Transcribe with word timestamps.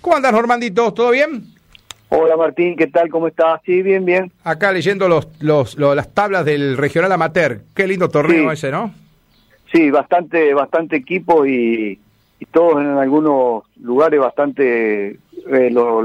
¿Cómo 0.00 0.16
andas, 0.16 0.32
Normandito? 0.32 0.92
¿Todo 0.94 1.10
bien? 1.10 1.44
Hola 2.08 2.36
Martín, 2.36 2.74
¿qué 2.74 2.86
tal? 2.86 3.08
¿Cómo 3.10 3.28
estás? 3.28 3.60
Sí, 3.64 3.82
bien, 3.82 4.04
bien. 4.04 4.32
Acá 4.42 4.72
leyendo 4.72 5.08
los, 5.08 5.28
los, 5.40 5.78
las 5.78 6.12
tablas 6.12 6.44
del 6.44 6.76
regional 6.76 7.12
amateur. 7.12 7.60
Qué 7.74 7.86
lindo 7.86 8.08
torneo 8.08 8.50
ese, 8.50 8.70
¿no? 8.70 8.92
Sí, 9.72 9.90
bastante, 9.90 10.52
bastante 10.54 10.96
equipo 10.96 11.46
y, 11.46 12.00
todos 12.50 12.80
en 12.80 12.88
algunos 12.96 13.64
lugares 13.80 14.18
bastante, 14.18 15.10
eh, 15.10 15.70
lo, 15.70 16.02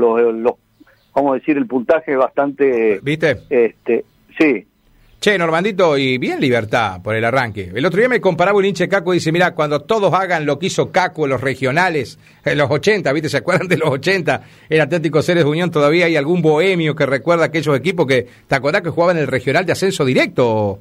vamos 1.15 1.31
a 1.31 1.35
decir, 1.35 1.57
el 1.57 1.65
puntaje 1.65 2.15
bastante... 2.15 2.99
¿Viste? 3.01 3.37
Este, 3.49 4.03
sí, 4.37 4.67
Che, 5.19 5.37
Normandito, 5.37 5.97
y 5.97 6.17
bien 6.19 6.39
libertad 6.39 7.01
por 7.01 7.15
el 7.15 7.25
arranque. 7.25 7.71
El 7.73 7.85
otro 7.85 7.99
día 7.99 8.09
me 8.09 8.21
comparaba 8.21 8.59
un 8.59 8.65
hinche 8.65 8.87
Caco 8.87 9.13
y 9.13 9.17
dice, 9.17 9.31
mira, 9.31 9.55
cuando 9.55 9.81
todos 9.81 10.13
hagan 10.13 10.45
lo 10.45 10.59
que 10.59 10.67
hizo 10.67 10.91
Caco 10.91 11.23
en 11.23 11.31
los 11.31 11.41
regionales, 11.41 12.19
en 12.43 12.57
los 12.57 12.69
80, 12.69 13.11
¿viste? 13.11 13.29
¿Se 13.29 13.37
acuerdan 13.37 13.67
de 13.67 13.77
los 13.77 13.89
80? 13.89 14.41
En 14.69 14.81
Atlético 14.81 15.23
Ceres 15.23 15.43
de 15.43 15.49
Unión 15.49 15.71
todavía 15.71 16.05
hay 16.05 16.15
algún 16.15 16.41
bohemio 16.43 16.95
que 16.95 17.07
recuerda 17.07 17.45
aquellos 17.45 17.75
equipos 17.75 18.05
que, 18.05 18.27
¿te 18.47 18.55
acordás 18.55 18.83
que 18.83 18.89
jugaban 18.91 19.17
en 19.17 19.23
el 19.23 19.27
regional 19.27 19.65
de 19.65 19.71
ascenso 19.71 20.05
directo 20.05 20.77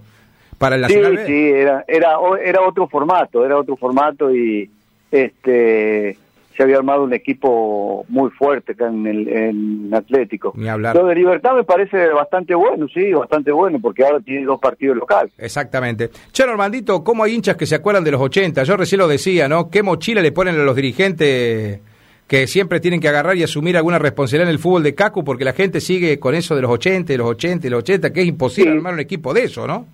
para 0.59 0.77
el 0.77 0.83
Nacional? 0.83 1.19
Sí, 1.19 1.27
sí, 1.27 1.48
era, 1.48 1.84
era, 1.89 2.16
era 2.45 2.61
otro 2.61 2.87
formato, 2.87 3.47
era 3.47 3.56
otro 3.56 3.77
formato 3.77 4.34
y 4.34 4.70
este 5.11 6.19
se 6.57 6.63
había 6.63 6.77
armado 6.77 7.05
un 7.05 7.13
equipo 7.13 8.05
muy 8.09 8.31
fuerte 8.31 8.73
acá 8.73 8.87
en 8.89 9.07
el 9.07 9.93
Atlético. 9.93 10.53
Ni 10.57 10.69
hablar. 10.69 10.95
Lo 10.95 11.07
de 11.07 11.15
Libertad 11.15 11.55
me 11.55 11.65
parece 11.65 12.09
bastante 12.09 12.55
bueno, 12.55 12.87
sí, 12.89 13.12
bastante 13.12 13.51
bueno, 13.51 13.79
porque 13.81 14.05
ahora 14.05 14.21
tiene 14.21 14.45
dos 14.45 14.61
partidos 14.61 14.97
locales. 14.97 15.33
Exactamente. 15.39 16.11
Che, 16.33 16.47
Normandito, 16.47 17.03
¿cómo 17.03 17.25
hay 17.25 17.35
hinchas 17.35 17.57
que 17.57 17.67
se 17.67 17.75
acuerdan 17.75 18.05
de 18.05 18.12
los 18.12 18.21
80? 18.21 18.62
Yo 18.62 18.77
recién 18.77 19.01
lo 19.01 19.09
decía, 19.09 19.48
¿no? 19.48 19.69
¿Qué 19.69 19.83
mochila 19.83 20.21
le 20.21 20.33
ponen 20.33 20.55
a 20.55 20.65
los 20.65 20.77
dirigentes 20.77 21.81
que 22.27 22.47
siempre 22.47 22.81
tienen 22.81 23.01
que 23.01 23.09
agarrar 23.09 23.37
y 23.37 23.43
asumir 23.43 23.77
alguna 23.77 23.98
responsabilidad 23.98 24.48
en 24.48 24.55
el 24.55 24.61
fútbol 24.61 24.83
de 24.83 24.95
Cacu? 24.95 25.25
Porque 25.25 25.45
la 25.45 25.53
gente 25.53 25.81
sigue 25.81 26.19
con 26.21 26.34
eso 26.34 26.55
de 26.55 26.62
los 26.62 26.71
80, 26.71 27.12
de 27.12 27.19
los 27.19 27.31
80, 27.31 27.62
de 27.62 27.71
los 27.71 27.78
80, 27.81 28.12
que 28.12 28.21
es 28.21 28.27
imposible 28.27 28.73
armar 28.73 28.95
un 28.95 29.00
equipo 29.00 29.34
de 29.34 29.45
eso, 29.45 29.67
¿no? 29.67 29.87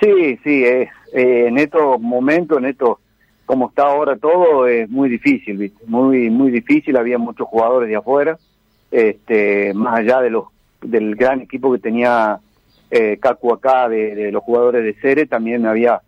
Sí, 0.00 0.38
sí, 0.44 0.64
es, 0.64 0.88
eh, 1.12 1.46
en 1.48 1.58
estos 1.58 2.00
momentos, 2.00 2.58
en 2.58 2.66
estos 2.66 2.98
como 3.48 3.70
está 3.70 3.84
ahora 3.84 4.14
todo 4.16 4.66
es 4.66 4.90
muy 4.90 5.08
difícil, 5.08 5.56
¿viste? 5.56 5.82
muy 5.86 6.28
muy 6.28 6.50
difícil, 6.50 6.98
había 6.98 7.16
muchos 7.16 7.48
jugadores 7.48 7.88
de 7.88 7.96
afuera, 7.96 8.36
este, 8.90 9.72
más 9.72 10.00
allá 10.00 10.20
de 10.20 10.28
los 10.28 10.44
del 10.82 11.16
gran 11.16 11.40
equipo 11.40 11.72
que 11.72 11.78
tenía 11.78 12.40
eh, 12.90 13.16
Cacu 13.18 13.54
acá 13.54 13.88
de, 13.88 14.30
los 14.30 14.42
jugadores 14.42 14.84
de 14.84 14.92
Cere, 15.00 15.24
también 15.24 15.64
había 15.64 16.02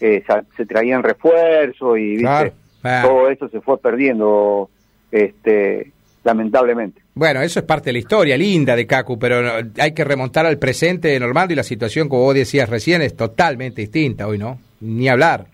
eh, 0.00 0.22
se, 0.54 0.66
traían 0.66 1.02
refuerzos 1.02 1.98
y 1.98 2.18
¿viste? 2.18 2.52
todo 2.82 3.30
eso 3.30 3.48
se 3.48 3.62
fue 3.62 3.78
perdiendo 3.78 4.68
este 5.10 5.92
lamentablemente. 6.24 7.00
Bueno, 7.14 7.40
eso 7.40 7.60
es 7.60 7.64
parte 7.64 7.86
de 7.86 7.94
la 7.94 7.98
historia 8.00 8.36
linda 8.36 8.76
de 8.76 8.86
Cacu, 8.86 9.18
pero 9.18 9.64
hay 9.78 9.94
que 9.94 10.04
remontar 10.04 10.44
al 10.44 10.58
presente 10.58 11.18
normal 11.18 11.50
y 11.50 11.54
la 11.54 11.62
situación, 11.62 12.10
como 12.10 12.24
vos 12.24 12.34
decías 12.34 12.68
recién, 12.68 13.00
es 13.00 13.16
totalmente 13.16 13.80
distinta 13.80 14.26
hoy, 14.26 14.36
¿no? 14.36 14.58
Ni 14.82 15.08
hablar. 15.08 15.46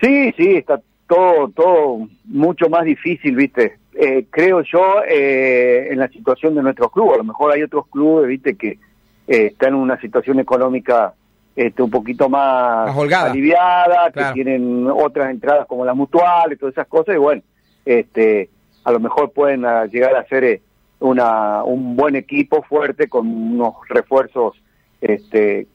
Sí, 0.00 0.32
sí, 0.36 0.56
está 0.56 0.80
todo, 1.06 1.48
todo 1.48 2.08
mucho 2.24 2.68
más 2.68 2.84
difícil, 2.84 3.34
¿viste? 3.34 3.78
Eh, 3.94 4.26
creo 4.30 4.62
yo 4.62 5.02
eh, 5.08 5.88
en 5.90 5.98
la 5.98 6.08
situación 6.08 6.54
de 6.54 6.62
nuestro 6.62 6.88
club. 6.90 7.14
A 7.14 7.16
lo 7.16 7.24
mejor 7.24 7.52
hay 7.52 7.62
otros 7.62 7.86
clubes, 7.88 8.28
¿viste? 8.28 8.56
Que 8.56 8.78
eh, 9.26 9.46
están 9.46 9.70
en 9.70 9.76
una 9.76 10.00
situación 10.00 10.38
económica 10.38 11.14
este, 11.56 11.82
un 11.82 11.90
poquito 11.90 12.28
más, 12.28 12.96
aliviada, 12.96 14.12
que 14.12 14.24
tienen 14.34 14.86
otras 14.88 15.30
entradas 15.30 15.66
como 15.66 15.84
la 15.84 15.94
mutual 15.94 16.52
y 16.52 16.56
todas 16.56 16.74
esas 16.74 16.86
cosas. 16.86 17.16
Y 17.16 17.18
bueno, 17.18 17.42
este, 17.84 18.50
a 18.84 18.92
lo 18.92 19.00
mejor 19.00 19.32
pueden 19.32 19.64
ah, 19.64 19.86
llegar 19.86 20.14
a 20.14 20.24
ser 20.28 20.60
una, 21.00 21.64
un 21.64 21.96
buen 21.96 22.14
equipo 22.14 22.62
fuerte 22.62 23.08
con 23.08 23.26
unos 23.26 23.74
refuerzos 23.88 24.54
este, 25.00 25.66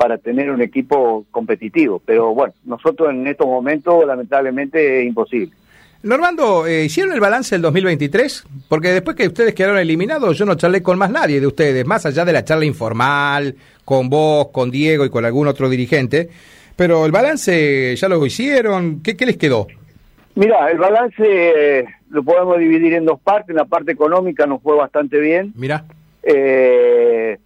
para 0.00 0.16
tener 0.16 0.50
un 0.50 0.62
equipo 0.62 1.26
competitivo. 1.30 2.00
Pero 2.02 2.32
bueno, 2.34 2.54
nosotros 2.64 3.10
en 3.10 3.26
estos 3.26 3.46
momentos 3.46 4.02
lamentablemente 4.06 5.02
es 5.02 5.06
imposible. 5.06 5.52
Normando, 6.02 6.66
eh, 6.66 6.86
¿hicieron 6.86 7.12
el 7.12 7.20
balance 7.20 7.54
del 7.54 7.60
2023? 7.60 8.46
Porque 8.66 8.92
después 8.92 9.14
que 9.14 9.26
ustedes 9.26 9.54
quedaron 9.54 9.76
eliminados, 9.76 10.38
yo 10.38 10.46
no 10.46 10.54
charlé 10.54 10.82
con 10.82 10.96
más 10.96 11.10
nadie 11.10 11.38
de 11.38 11.46
ustedes, 11.46 11.84
más 11.84 12.06
allá 12.06 12.24
de 12.24 12.32
la 12.32 12.42
charla 12.42 12.64
informal, 12.64 13.54
con 13.84 14.08
vos, 14.08 14.48
con 14.48 14.70
Diego 14.70 15.04
y 15.04 15.10
con 15.10 15.26
algún 15.26 15.48
otro 15.48 15.68
dirigente. 15.68 16.30
Pero 16.76 17.04
el 17.04 17.12
balance 17.12 17.94
ya 17.94 18.08
lo 18.08 18.24
hicieron, 18.24 19.02
¿qué, 19.02 19.18
qué 19.18 19.26
les 19.26 19.36
quedó? 19.36 19.66
Mira, 20.34 20.70
el 20.70 20.78
balance 20.78 21.22
eh, 21.26 21.84
lo 22.08 22.22
podemos 22.22 22.58
dividir 22.58 22.94
en 22.94 23.04
dos 23.04 23.20
partes. 23.20 23.50
En 23.50 23.56
la 23.56 23.66
parte 23.66 23.92
económica 23.92 24.46
nos 24.46 24.62
fue 24.62 24.76
bastante 24.76 25.20
bien. 25.20 25.52
Mira. 25.54 25.84
Eh, 26.22 27.38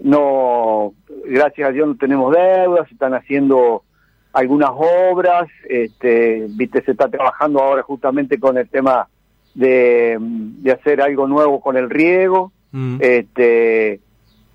no, 0.00 0.94
gracias 1.26 1.68
a 1.68 1.72
Dios 1.72 1.86
no 1.86 1.96
tenemos 1.96 2.34
deudas, 2.34 2.88
se 2.88 2.94
están 2.94 3.14
haciendo 3.14 3.82
algunas 4.32 4.70
obras, 4.72 5.48
este, 5.68 6.46
viste, 6.50 6.82
se 6.82 6.92
está 6.92 7.08
trabajando 7.08 7.60
ahora 7.60 7.82
justamente 7.82 8.40
con 8.40 8.56
el 8.56 8.68
tema 8.68 9.08
de, 9.54 10.16
de 10.18 10.72
hacer 10.72 11.02
algo 11.02 11.26
nuevo 11.26 11.60
con 11.60 11.76
el 11.76 11.90
riego, 11.90 12.52
mm. 12.72 12.96
este, 13.00 14.00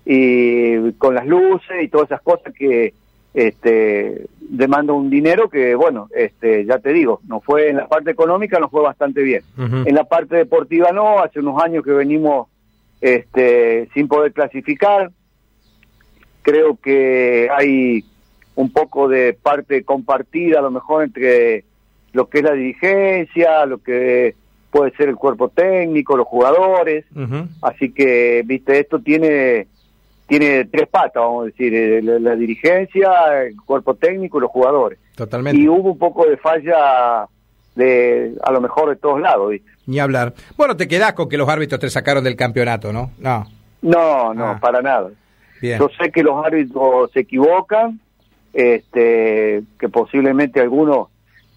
y 0.04 0.92
con 0.94 1.14
las 1.14 1.26
luces 1.26 1.82
y 1.82 1.88
todas 1.88 2.08
esas 2.10 2.22
cosas 2.22 2.54
que 2.54 2.94
este 3.34 4.26
demanda 4.40 4.94
un 4.94 5.10
dinero 5.10 5.50
que 5.50 5.74
bueno 5.74 6.08
este 6.14 6.64
ya 6.64 6.78
te 6.78 6.94
digo 6.94 7.20
no 7.28 7.40
fue 7.40 7.68
en 7.68 7.76
la 7.76 7.86
parte 7.88 8.10
económica 8.10 8.58
no 8.58 8.70
fue 8.70 8.80
bastante 8.82 9.22
bien 9.22 9.42
en 9.58 9.94
la 9.94 10.04
parte 10.04 10.36
deportiva 10.36 10.92
no 10.92 11.18
hace 11.18 11.40
unos 11.40 11.62
años 11.62 11.84
que 11.84 11.90
venimos 11.90 12.48
este 13.02 13.90
sin 13.92 14.08
poder 14.08 14.32
clasificar 14.32 15.10
creo 16.48 16.78
que 16.82 17.48
hay 17.54 18.02
un 18.54 18.72
poco 18.72 19.06
de 19.06 19.34
parte 19.34 19.84
compartida 19.84 20.60
a 20.60 20.62
lo 20.62 20.70
mejor 20.70 21.04
entre 21.04 21.64
lo 22.12 22.28
que 22.28 22.38
es 22.38 22.44
la 22.44 22.52
dirigencia, 22.52 23.66
lo 23.66 23.78
que 23.78 24.34
puede 24.70 24.92
ser 24.96 25.10
el 25.10 25.16
cuerpo 25.16 25.50
técnico, 25.50 26.16
los 26.16 26.26
jugadores, 26.26 27.04
así 27.62 27.92
que, 27.92 28.42
viste, 28.46 28.80
esto 28.80 28.98
tiene 28.98 29.66
tiene 30.26 30.66
tres 30.66 30.88
patas, 30.88 31.22
vamos 31.22 31.44
a 31.44 31.46
decir, 31.46 31.74
eh, 31.74 32.02
la, 32.02 32.36
dirigencia, 32.36 33.44
el 33.44 33.56
cuerpo 33.56 33.94
técnico 33.94 34.36
y 34.36 34.42
los 34.42 34.50
jugadores. 34.50 34.98
Totalmente. 35.14 35.58
Y 35.58 35.66
hubo 35.68 35.92
un 35.92 35.98
poco 35.98 36.26
de 36.26 36.36
falla 36.36 37.26
de, 37.74 38.34
a 38.42 38.52
lo 38.52 38.60
mejor 38.60 38.90
de 38.90 38.96
todos 38.96 39.22
lados, 39.22 39.50
¿viste? 39.50 39.70
Ni 39.86 39.98
hablar. 39.98 40.34
Bueno, 40.58 40.76
te 40.76 40.86
quedás 40.86 41.14
con 41.14 41.30
que 41.30 41.38
los 41.38 41.48
árbitros 41.48 41.80
te 41.80 41.88
sacaron 41.88 42.22
del 42.24 42.36
campeonato, 42.36 42.92
¿no? 42.92 43.12
No. 43.18 43.46
No, 43.80 44.34
no, 44.34 44.48
ah. 44.48 44.58
para 44.60 44.82
nada. 44.82 45.08
Yo 45.60 45.88
sé 46.00 46.10
que 46.10 46.22
los 46.22 46.44
árbitros 46.44 47.10
se 47.12 47.20
equivocan, 47.20 48.00
este, 48.52 49.62
que 49.78 49.88
posiblemente 49.88 50.60
algunos, 50.60 51.08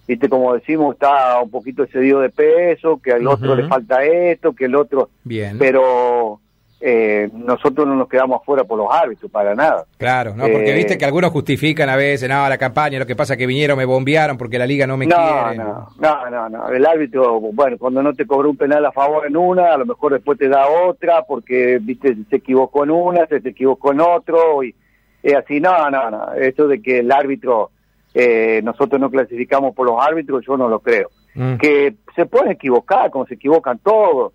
viste, 0.07 0.27
como 0.27 0.53
decimos, 0.53 0.95
está 0.95 1.41
un 1.41 1.49
poquito 1.49 1.83
excedido 1.83 2.19
de 2.19 2.29
peso, 2.29 2.99
que 3.01 3.13
al 3.13 3.25
otro 3.27 3.55
le 3.55 3.67
falta 3.67 4.03
esto, 4.03 4.53
que 4.53 4.65
el 4.65 4.75
otro. 4.75 5.09
Bien. 5.23 5.57
Pero 5.57 6.40
eh, 6.83 7.29
nosotros 7.31 7.87
no 7.87 7.95
nos 7.95 8.09
quedamos 8.09 8.41
afuera 8.41 8.63
por 8.63 8.75
los 8.75 8.87
árbitros, 8.89 9.29
para 9.31 9.53
nada. 9.53 9.85
Claro, 9.97 10.33
no, 10.35 10.47
porque 10.47 10.73
viste 10.73 10.97
que 10.97 11.05
algunos 11.05 11.29
justifican 11.29 11.87
a 11.89 11.95
veces, 11.95 12.27
no, 12.27 12.49
la 12.49 12.57
campaña, 12.57 12.97
lo 12.97 13.05
que 13.05 13.15
pasa 13.15 13.33
es 13.33 13.37
que 13.37 13.45
vinieron, 13.45 13.77
me 13.77 13.85
bombearon 13.85 14.35
porque 14.35 14.57
la 14.57 14.65
liga 14.65 14.87
no 14.87 14.97
me 14.97 15.05
quiere. 15.05 15.57
No, 15.57 15.87
no, 15.99 16.29
no, 16.29 16.49
no, 16.49 16.69
el 16.69 16.83
árbitro, 16.83 17.39
bueno, 17.39 17.77
cuando 17.77 18.01
no 18.01 18.13
te 18.13 18.25
cobró 18.25 18.49
un 18.49 18.57
penal 18.57 18.83
a 18.83 18.91
favor 18.91 19.27
en 19.27 19.37
una, 19.37 19.73
a 19.73 19.77
lo 19.77 19.85
mejor 19.85 20.13
después 20.13 20.39
te 20.39 20.49
da 20.49 20.67
otra 20.67 21.21
porque, 21.21 21.77
viste, 21.79 22.17
se 22.27 22.37
equivocó 22.37 22.83
en 22.83 22.91
una, 22.91 23.27
se, 23.27 23.47
equivocó 23.47 23.91
en 23.91 24.01
otro, 24.01 24.63
y 24.63 24.73
es 25.21 25.35
así, 25.35 25.59
no, 25.59 25.87
no, 25.91 26.09
no, 26.09 26.33
eso 26.33 26.67
de 26.67 26.81
que 26.81 26.99
el 26.99 27.11
árbitro, 27.11 27.69
eh, 28.15 28.59
nosotros 28.63 28.99
no 28.99 29.11
clasificamos 29.11 29.75
por 29.75 29.85
los 29.85 30.03
árbitros, 30.03 30.43
yo 30.47 30.57
no 30.57 30.67
lo 30.67 30.79
creo. 30.79 31.09
Mm. 31.35 31.57
Que 31.57 31.93
se 32.15 32.25
pueden 32.25 32.53
equivocar, 32.53 33.11
como 33.11 33.27
se 33.27 33.35
equivocan 33.35 33.77
todos, 33.77 34.33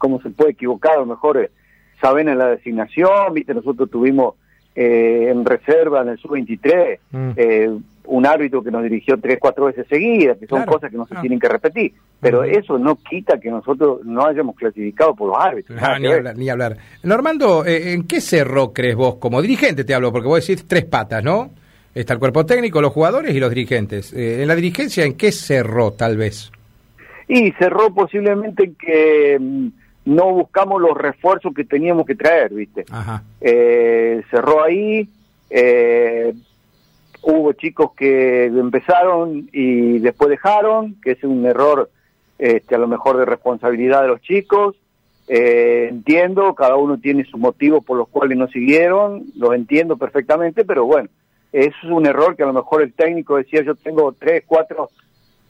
cómo 0.00 0.20
se 0.22 0.30
puede 0.30 0.52
equivocar, 0.52 0.94
a 0.94 1.00
lo 1.00 1.06
mejor 1.06 1.36
eh, 1.36 1.50
saben 2.00 2.28
en 2.28 2.38
la 2.38 2.48
designación, 2.48 3.34
viste, 3.34 3.54
nosotros 3.54 3.88
tuvimos 3.88 4.34
eh, 4.74 5.28
en 5.30 5.44
reserva 5.44 6.00
en 6.00 6.08
el 6.08 6.18
sub-23 6.18 6.98
mm. 7.10 7.30
eh, 7.36 7.70
un 8.06 8.26
árbitro 8.26 8.62
que 8.62 8.70
nos 8.70 8.82
dirigió 8.82 9.18
tres, 9.20 9.36
cuatro 9.38 9.66
veces 9.66 9.86
seguidas, 9.88 10.38
que 10.38 10.46
son 10.46 10.64
cosas 10.64 10.90
que 10.90 10.96
no 10.96 11.06
se 11.06 11.14
tienen 11.16 11.38
que 11.38 11.48
repetir, 11.48 11.92
pero 12.18 12.42
eso 12.42 12.76
no 12.78 12.96
quita 12.96 13.38
que 13.38 13.50
nosotros 13.50 14.00
no 14.04 14.26
hayamos 14.26 14.56
clasificado 14.56 15.14
por 15.14 15.28
los 15.28 15.36
árbitros. 15.38 15.78
Ah, 15.80 15.98
ni, 16.00 16.08
hablar, 16.08 16.36
ni 16.36 16.48
hablar. 16.48 16.76
Normando, 17.04 17.64
¿en 17.64 18.08
qué 18.08 18.20
cerró 18.20 18.72
crees 18.72 18.96
vos 18.96 19.16
como 19.16 19.40
dirigente 19.40 19.84
te 19.84 19.94
hablo? 19.94 20.10
Porque 20.10 20.26
vos 20.26 20.44
decís 20.44 20.66
tres 20.66 20.86
patas, 20.86 21.22
¿no? 21.22 21.50
Está 21.94 22.14
el 22.14 22.18
cuerpo 22.18 22.44
técnico, 22.46 22.80
los 22.80 22.92
jugadores 22.92 23.32
y 23.32 23.38
los 23.38 23.50
dirigentes. 23.50 24.12
en 24.12 24.48
la 24.48 24.56
dirigencia, 24.56 25.04
¿en 25.04 25.16
qué 25.16 25.30
cerró 25.30 25.92
tal 25.92 26.16
vez? 26.16 26.50
Y 27.28 27.52
cerró 27.52 27.94
posiblemente 27.94 28.72
que 28.76 29.38
mm, 29.38 29.68
no 30.04 30.32
buscamos 30.32 30.80
los 30.80 30.96
refuerzos 30.96 31.54
que 31.54 31.64
teníamos 31.64 32.06
que 32.06 32.14
traer, 32.14 32.52
¿viste? 32.52 32.84
Eh, 33.40 34.22
cerró 34.30 34.62
ahí, 34.62 35.08
eh, 35.50 36.32
hubo 37.22 37.52
chicos 37.52 37.92
que 37.96 38.46
empezaron 38.46 39.48
y 39.52 39.98
después 39.98 40.30
dejaron, 40.30 40.96
que 41.02 41.12
es 41.12 41.24
un 41.24 41.44
error 41.44 41.90
este, 42.38 42.74
a 42.74 42.78
lo 42.78 42.88
mejor 42.88 43.18
de 43.18 43.26
responsabilidad 43.26 44.02
de 44.02 44.08
los 44.08 44.20
chicos. 44.22 44.76
Eh, 45.28 45.88
entiendo, 45.90 46.54
cada 46.54 46.76
uno 46.76 46.98
tiene 46.98 47.24
sus 47.24 47.38
motivos 47.38 47.84
por 47.84 47.96
los 47.96 48.08
cuales 48.08 48.36
no 48.36 48.48
siguieron, 48.48 49.26
los 49.36 49.54
entiendo 49.54 49.96
perfectamente, 49.96 50.64
pero 50.64 50.86
bueno, 50.86 51.08
eso 51.52 51.76
es 51.82 51.90
un 51.90 52.06
error 52.06 52.36
que 52.36 52.42
a 52.42 52.46
lo 52.46 52.52
mejor 52.52 52.82
el 52.82 52.92
técnico 52.92 53.36
decía 53.36 53.62
yo 53.62 53.74
tengo 53.74 54.12
tres, 54.12 54.42
cuatro 54.46 54.90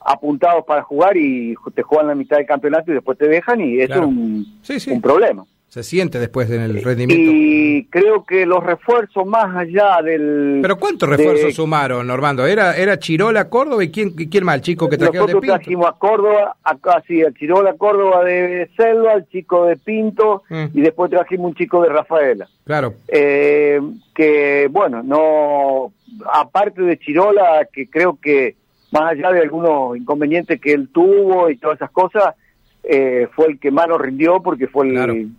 apuntados 0.00 0.64
para 0.64 0.82
jugar 0.82 1.16
y 1.16 1.54
te 1.74 1.82
juegan 1.82 2.08
la 2.08 2.14
mitad 2.14 2.36
del 2.38 2.46
campeonato 2.46 2.90
y 2.90 2.94
después 2.94 3.18
te 3.18 3.28
dejan 3.28 3.60
y 3.60 3.80
eso 3.80 3.94
es 3.94 4.86
un, 4.88 4.94
un 4.94 5.02
problema 5.02 5.44
se 5.70 5.84
siente 5.84 6.18
después 6.18 6.50
en 6.50 6.62
el 6.62 6.82
rendimiento. 6.82 7.30
Y 7.32 7.86
creo 7.90 8.24
que 8.24 8.44
los 8.44 8.60
refuerzos 8.60 9.24
más 9.24 9.56
allá 9.56 10.02
del... 10.02 10.58
¿Pero 10.62 10.76
cuántos 10.80 11.08
refuerzos 11.08 11.54
sumaron, 11.54 12.08
Normando? 12.08 12.44
¿Era, 12.44 12.76
era 12.76 12.98
Chirola, 12.98 13.48
Córdoba 13.48 13.84
y 13.84 13.92
quién, 13.92 14.10
quién 14.10 14.44
más? 14.44 14.56
¿El 14.56 14.62
chico 14.62 14.88
que 14.88 14.98
trajeron 14.98 15.28
de 15.28 15.34
Pinto? 15.34 15.46
trajimos 15.46 15.86
a 15.86 15.92
Córdoba, 15.92 16.56
acá 16.64 17.04
sí, 17.06 17.22
a 17.22 17.30
Chirola, 17.32 17.74
Córdoba 17.74 18.24
de 18.24 18.68
Selva, 18.76 19.12
al 19.12 19.28
chico 19.28 19.66
de 19.66 19.76
Pinto 19.76 20.42
mm. 20.48 20.64
y 20.74 20.80
después 20.80 21.08
trajimos 21.08 21.50
un 21.50 21.54
chico 21.54 21.80
de 21.82 21.88
Rafaela. 21.88 22.48
Claro. 22.64 22.94
Eh, 23.06 23.80
que, 24.12 24.68
bueno, 24.72 25.04
no... 25.04 25.92
Aparte 26.32 26.82
de 26.82 26.98
Chirola, 26.98 27.68
que 27.72 27.88
creo 27.88 28.18
que 28.20 28.56
más 28.90 29.12
allá 29.12 29.30
de 29.32 29.40
algunos 29.40 29.96
inconvenientes 29.96 30.60
que 30.60 30.72
él 30.72 30.88
tuvo 30.92 31.50
y 31.50 31.56
todas 31.56 31.76
esas 31.76 31.90
cosas 31.90 32.34
eh, 32.82 33.28
fue 33.34 33.48
el 33.48 33.58
que 33.58 33.70
más 33.70 33.88
nos 33.88 34.00
rindió 34.00 34.40
porque 34.42 34.66
fue 34.66 34.88
el, 34.88 35.30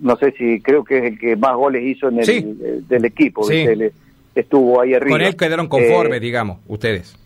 no 0.00 0.16
sé 0.16 0.32
si 0.32 0.60
creo 0.60 0.84
que 0.84 0.98
es 0.98 1.04
el 1.04 1.18
que 1.18 1.36
más 1.36 1.54
goles 1.54 1.82
hizo 1.84 2.08
en 2.08 2.18
el, 2.18 2.28
eh, 2.28 2.80
del 2.88 3.04
equipo, 3.04 3.48
estuvo 4.34 4.80
ahí 4.80 4.94
arriba. 4.94 5.16
Con 5.16 5.22
él 5.22 5.36
quedaron 5.36 5.68
conformes, 5.68 6.18
eh, 6.18 6.20
digamos, 6.20 6.58
ustedes. 6.66 7.16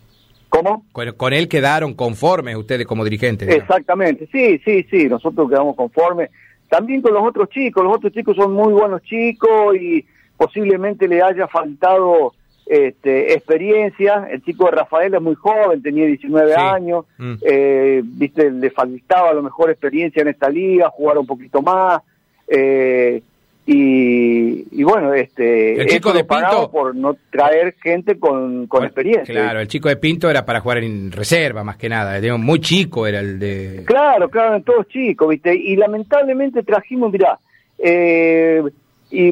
¿Cómo? 0.49 0.85
Con, 0.91 1.33
él 1.33 1.49
quedaron 1.49 1.93
conformes 1.93 2.55
ustedes 2.55 2.85
como 2.85 3.03
dirigentes. 3.03 3.49
Exactamente, 3.49 4.29
sí, 4.31 4.61
sí, 4.63 4.85
sí, 4.89 5.09
nosotros 5.09 5.49
quedamos 5.49 5.75
conformes. 5.75 6.29
También 6.69 7.01
con 7.01 7.13
los 7.13 7.23
otros 7.23 7.49
chicos, 7.49 7.83
los 7.83 7.97
otros 7.97 8.13
chicos 8.13 8.35
son 8.35 8.53
muy 8.53 8.71
buenos 8.71 9.01
chicos 9.03 9.75
y 9.75 10.05
posiblemente 10.37 11.07
le 11.07 11.21
haya 11.21 11.47
faltado 11.47 12.33
este, 12.65 13.33
experiencia. 13.33 14.27
El 14.29 14.43
chico 14.43 14.65
de 14.65 14.71
Rafael 14.71 15.13
es 15.13 15.21
muy 15.21 15.35
joven, 15.35 15.81
tenía 15.81 16.05
19 16.05 16.55
años, 16.55 17.05
mm. 17.17 17.33
eh, 17.41 18.01
viste, 18.03 18.51
le 18.51 18.71
faltaba 18.71 19.29
a 19.29 19.33
lo 19.33 19.43
mejor 19.43 19.69
experiencia 19.69 20.21
en 20.21 20.29
esta 20.29 20.49
liga, 20.49 20.89
jugar 20.89 21.17
un 21.17 21.25
poquito 21.25 21.61
más. 21.61 22.01
Eh, 22.47 23.21
y, 23.67 24.83
bueno, 24.83 25.11
este, 25.15 25.81
el 25.81 25.87
chico 25.87 26.13
de 26.13 26.23
Pinto 26.23 26.69
por 26.69 26.95
no 26.95 27.17
traer 27.31 27.73
gente 27.81 28.19
con, 28.19 28.67
con 28.67 28.83
experiencia. 28.83 29.33
Claro, 29.33 29.59
el 29.59 29.67
chico 29.67 29.89
de 29.89 29.97
Pinto 29.97 30.29
era 30.29 30.45
para 30.45 30.59
jugar 30.59 30.83
en 30.83 31.11
reserva 31.11 31.63
más 31.63 31.75
que 31.75 31.89
nada, 31.89 32.19
muy 32.37 32.59
chico 32.59 33.07
era 33.07 33.21
el 33.21 33.39
de. 33.39 33.83
Claro, 33.85 34.29
claro, 34.29 34.61
todos 34.61 34.87
chicos, 34.89 35.29
viste, 35.29 35.55
y 35.55 35.75
lamentablemente 35.77 36.61
trajimos, 36.61 37.11
mirá, 37.11 37.39
eh, 37.79 38.61
y 39.09 39.29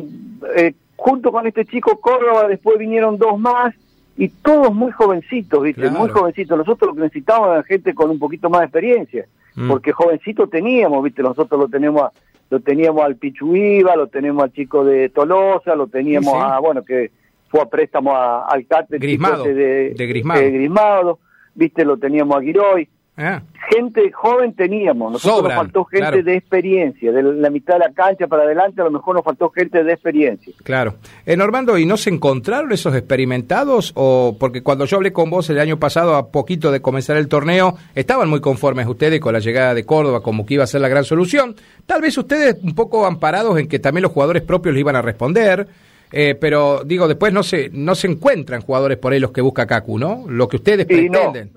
eh, 0.56 0.74
junto 1.04 1.34
con 1.34 1.46
este 1.46 1.66
chico 1.66 2.00
Córdoba 2.00 2.48
después 2.48 2.80
vinieron 2.80 3.18
dos 3.18 3.38
más 3.38 3.76
y 4.16 4.30
todos 4.30 4.74
muy 4.74 4.90
jovencitos, 4.94 5.62
¿viste? 5.62 5.90
Muy 5.90 6.08
jovencitos. 6.08 6.58
Nosotros 6.58 6.92
lo 6.92 6.96
que 6.96 7.02
necesitábamos 7.02 7.50
era 7.50 7.64
gente 7.64 7.94
con 7.94 8.10
un 8.10 8.18
poquito 8.18 8.50
más 8.50 8.62
de 8.62 8.66
experiencia, 8.68 9.26
mm. 9.56 9.68
porque 9.68 9.92
jovencitos 9.92 10.50
teníamos, 10.50 11.04
¿viste? 11.04 11.22
Nosotros 11.22 11.60
lo 11.60 11.68
tenemos 11.68 12.10
lo 12.50 12.62
teníamos 12.62 13.04
al 13.04 13.18
Pichu 13.18 13.54
Iba, 13.54 13.98
lo 13.98 14.08
tenemos 14.08 14.46
al 14.46 14.54
chico 14.54 14.86
de 14.86 15.10
Tolosa, 15.10 15.76
lo 15.76 15.88
teníamos 15.88 16.36
a, 16.36 16.58
bueno, 16.60 16.86
que 16.86 17.12
fue 17.50 17.60
a 17.60 17.66
préstamo 17.66 18.16
al 18.16 18.66
CAT 18.66 18.92
Grismado, 18.92 19.44
de, 19.44 19.94
de, 19.94 20.08
Grismado. 20.08 20.40
de 20.40 20.52
Grismado, 20.52 21.20
¿viste? 21.54 21.84
Lo 21.84 21.98
teníamos 21.98 22.38
a 22.38 22.42
Giroy. 22.42 22.88
Ah. 23.16 23.44
Gente 23.70 24.12
joven 24.12 24.54
teníamos, 24.54 25.12
nosotros 25.12 25.44
nos 25.44 25.54
faltó 25.54 25.86
gente 25.86 26.24
de 26.24 26.36
experiencia, 26.36 27.12
de 27.12 27.22
la 27.22 27.50
mitad 27.52 27.74
de 27.76 27.80
la 27.80 27.92
cancha 27.94 28.26
para 28.28 28.44
adelante 28.44 28.82
a 28.82 28.86
lo 28.86 28.92
mejor 28.92 29.16
nos 29.16 29.24
faltó 29.24 29.52
gente 29.52 29.84
de 29.84 29.94
experiencia. 29.94 30.52
Claro. 30.64 30.96
Eh, 31.26 31.38
Normando, 31.38 31.78
¿y 31.78 31.86
no 31.86 31.96
se 31.96 32.10
encontraron 32.10 32.72
esos 32.72 32.96
experimentados? 32.96 33.92
o 33.96 34.36
Porque 34.40 34.64
cuando 34.64 34.86
yo 34.86 34.98
hablé 34.98 35.14
con 35.14 35.30
vos 35.30 35.50
el 35.52 35.60
año 35.60 35.78
pasado, 35.78 36.16
a 36.16 36.32
poquito 36.32 36.72
de 36.72 36.82
comenzar 36.82 37.16
el 37.18 37.28
torneo, 37.28 37.78
estaban 37.94 38.30
muy 38.30 38.42
conformes 38.42 38.88
ustedes 38.88 39.20
con 39.20 39.34
la 39.34 39.40
llegada 39.40 39.76
de 39.76 39.86
Córdoba 39.86 40.22
como 40.22 40.46
que 40.46 40.56
iba 40.56 40.64
a 40.64 40.68
ser 40.68 40.82
la 40.82 40.88
gran 40.88 41.04
solución. 41.04 41.56
Tal 41.86 42.02
vez 42.02 42.18
ustedes 42.18 42.58
un 42.64 42.74
poco 42.74 43.06
amparados 43.06 43.60
en 43.60 43.68
que 43.68 43.78
también 43.78 44.04
los 44.04 44.12
jugadores 44.12 44.42
propios 44.42 44.74
le 44.74 44.80
iban 44.80 44.96
a 44.96 45.04
responder. 45.04 45.68
Eh, 46.12 46.36
pero 46.40 46.84
digo, 46.86 47.08
después 47.08 47.34
no 47.34 47.42
se 47.42 47.72
no 47.74 47.96
se 47.96 48.06
encuentran 48.06 48.62
jugadores 48.62 49.00
por 49.00 49.14
ahí 49.14 49.20
los 49.20 49.32
que 49.32 49.42
busca 49.42 49.66
Kaku, 49.66 49.98
¿no? 49.98 50.26
Lo 50.28 50.48
que 50.48 50.58
ustedes 50.58 50.86
pretenden. 50.86 51.52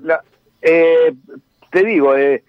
Eh, 0.67 1.15
te 1.71 1.85
digo, 1.85 2.17
eh, 2.17 2.43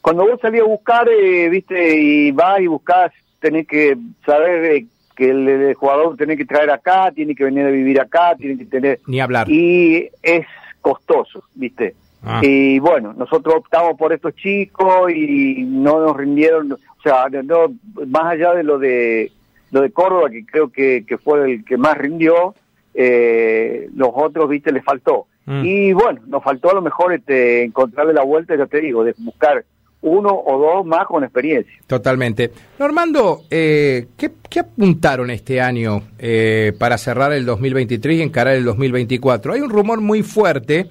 cuando 0.00 0.26
vos 0.26 0.38
salís 0.40 0.60
a 0.60 0.64
buscar, 0.64 1.08
eh, 1.08 1.48
viste, 1.48 1.96
y 1.98 2.30
vas 2.30 2.60
y 2.60 2.66
buscas, 2.66 3.12
tenés 3.40 3.66
que 3.66 3.96
saber 4.26 4.64
eh, 4.64 4.86
que 5.16 5.30
el, 5.30 5.74
jugador 5.74 6.16
tiene 6.16 6.36
que 6.36 6.44
traer 6.44 6.70
acá, 6.70 7.10
tiene 7.12 7.34
que 7.34 7.44
venir 7.44 7.64
a 7.64 7.70
vivir 7.70 8.00
acá, 8.00 8.34
tiene 8.36 8.58
que 8.58 8.66
tener... 8.66 9.00
Ni 9.06 9.20
hablar. 9.20 9.50
Y 9.50 10.10
es 10.22 10.46
costoso, 10.82 11.44
viste. 11.54 11.94
Ah. 12.22 12.40
Y 12.42 12.78
bueno, 12.80 13.14
nosotros 13.14 13.54
optamos 13.56 13.96
por 13.96 14.12
estos 14.12 14.34
chicos 14.34 15.10
y 15.10 15.64
no 15.64 16.00
nos 16.00 16.16
rindieron, 16.16 16.72
o 16.72 17.02
sea, 17.02 17.28
no, 17.42 17.72
más 18.06 18.24
allá 18.24 18.54
de 18.54 18.62
lo 18.62 18.78
de 18.78 19.32
lo 19.70 19.80
de 19.80 19.90
Córdoba, 19.90 20.30
que 20.30 20.44
creo 20.46 20.68
que, 20.68 21.04
que 21.06 21.18
fue 21.18 21.50
el 21.50 21.64
que 21.64 21.76
más 21.76 21.98
rindió, 21.98 22.54
eh, 22.94 23.88
los 23.96 24.10
otros, 24.14 24.48
viste, 24.48 24.70
les 24.70 24.84
faltó. 24.84 25.26
Mm. 25.46 25.64
Y 25.64 25.92
bueno, 25.92 26.20
nos 26.26 26.42
faltó 26.42 26.70
a 26.70 26.74
lo 26.74 26.82
mejor 26.82 27.12
este, 27.12 27.64
encontrarle 27.64 28.12
la 28.12 28.22
vuelta, 28.22 28.56
ya 28.56 28.66
te 28.66 28.80
digo, 28.80 29.04
de 29.04 29.14
buscar 29.18 29.64
uno 30.04 30.30
o 30.30 30.58
dos 30.58 30.86
más 30.86 31.06
con 31.06 31.24
experiencia. 31.24 31.72
Totalmente. 31.86 32.50
Normando, 32.78 33.42
eh, 33.50 34.06
¿qué, 34.16 34.60
apuntaron 34.60 35.30
este 35.30 35.60
año 35.60 36.02
eh, 36.18 36.72
para 36.78 36.98
cerrar 36.98 37.32
el 37.32 37.46
2023 37.46 38.18
y 38.18 38.22
encarar 38.22 38.54
el 38.54 38.64
2024? 38.64 39.54
Hay 39.54 39.60
un 39.62 39.70
rumor 39.70 40.00
muy 40.00 40.22
fuerte 40.22 40.86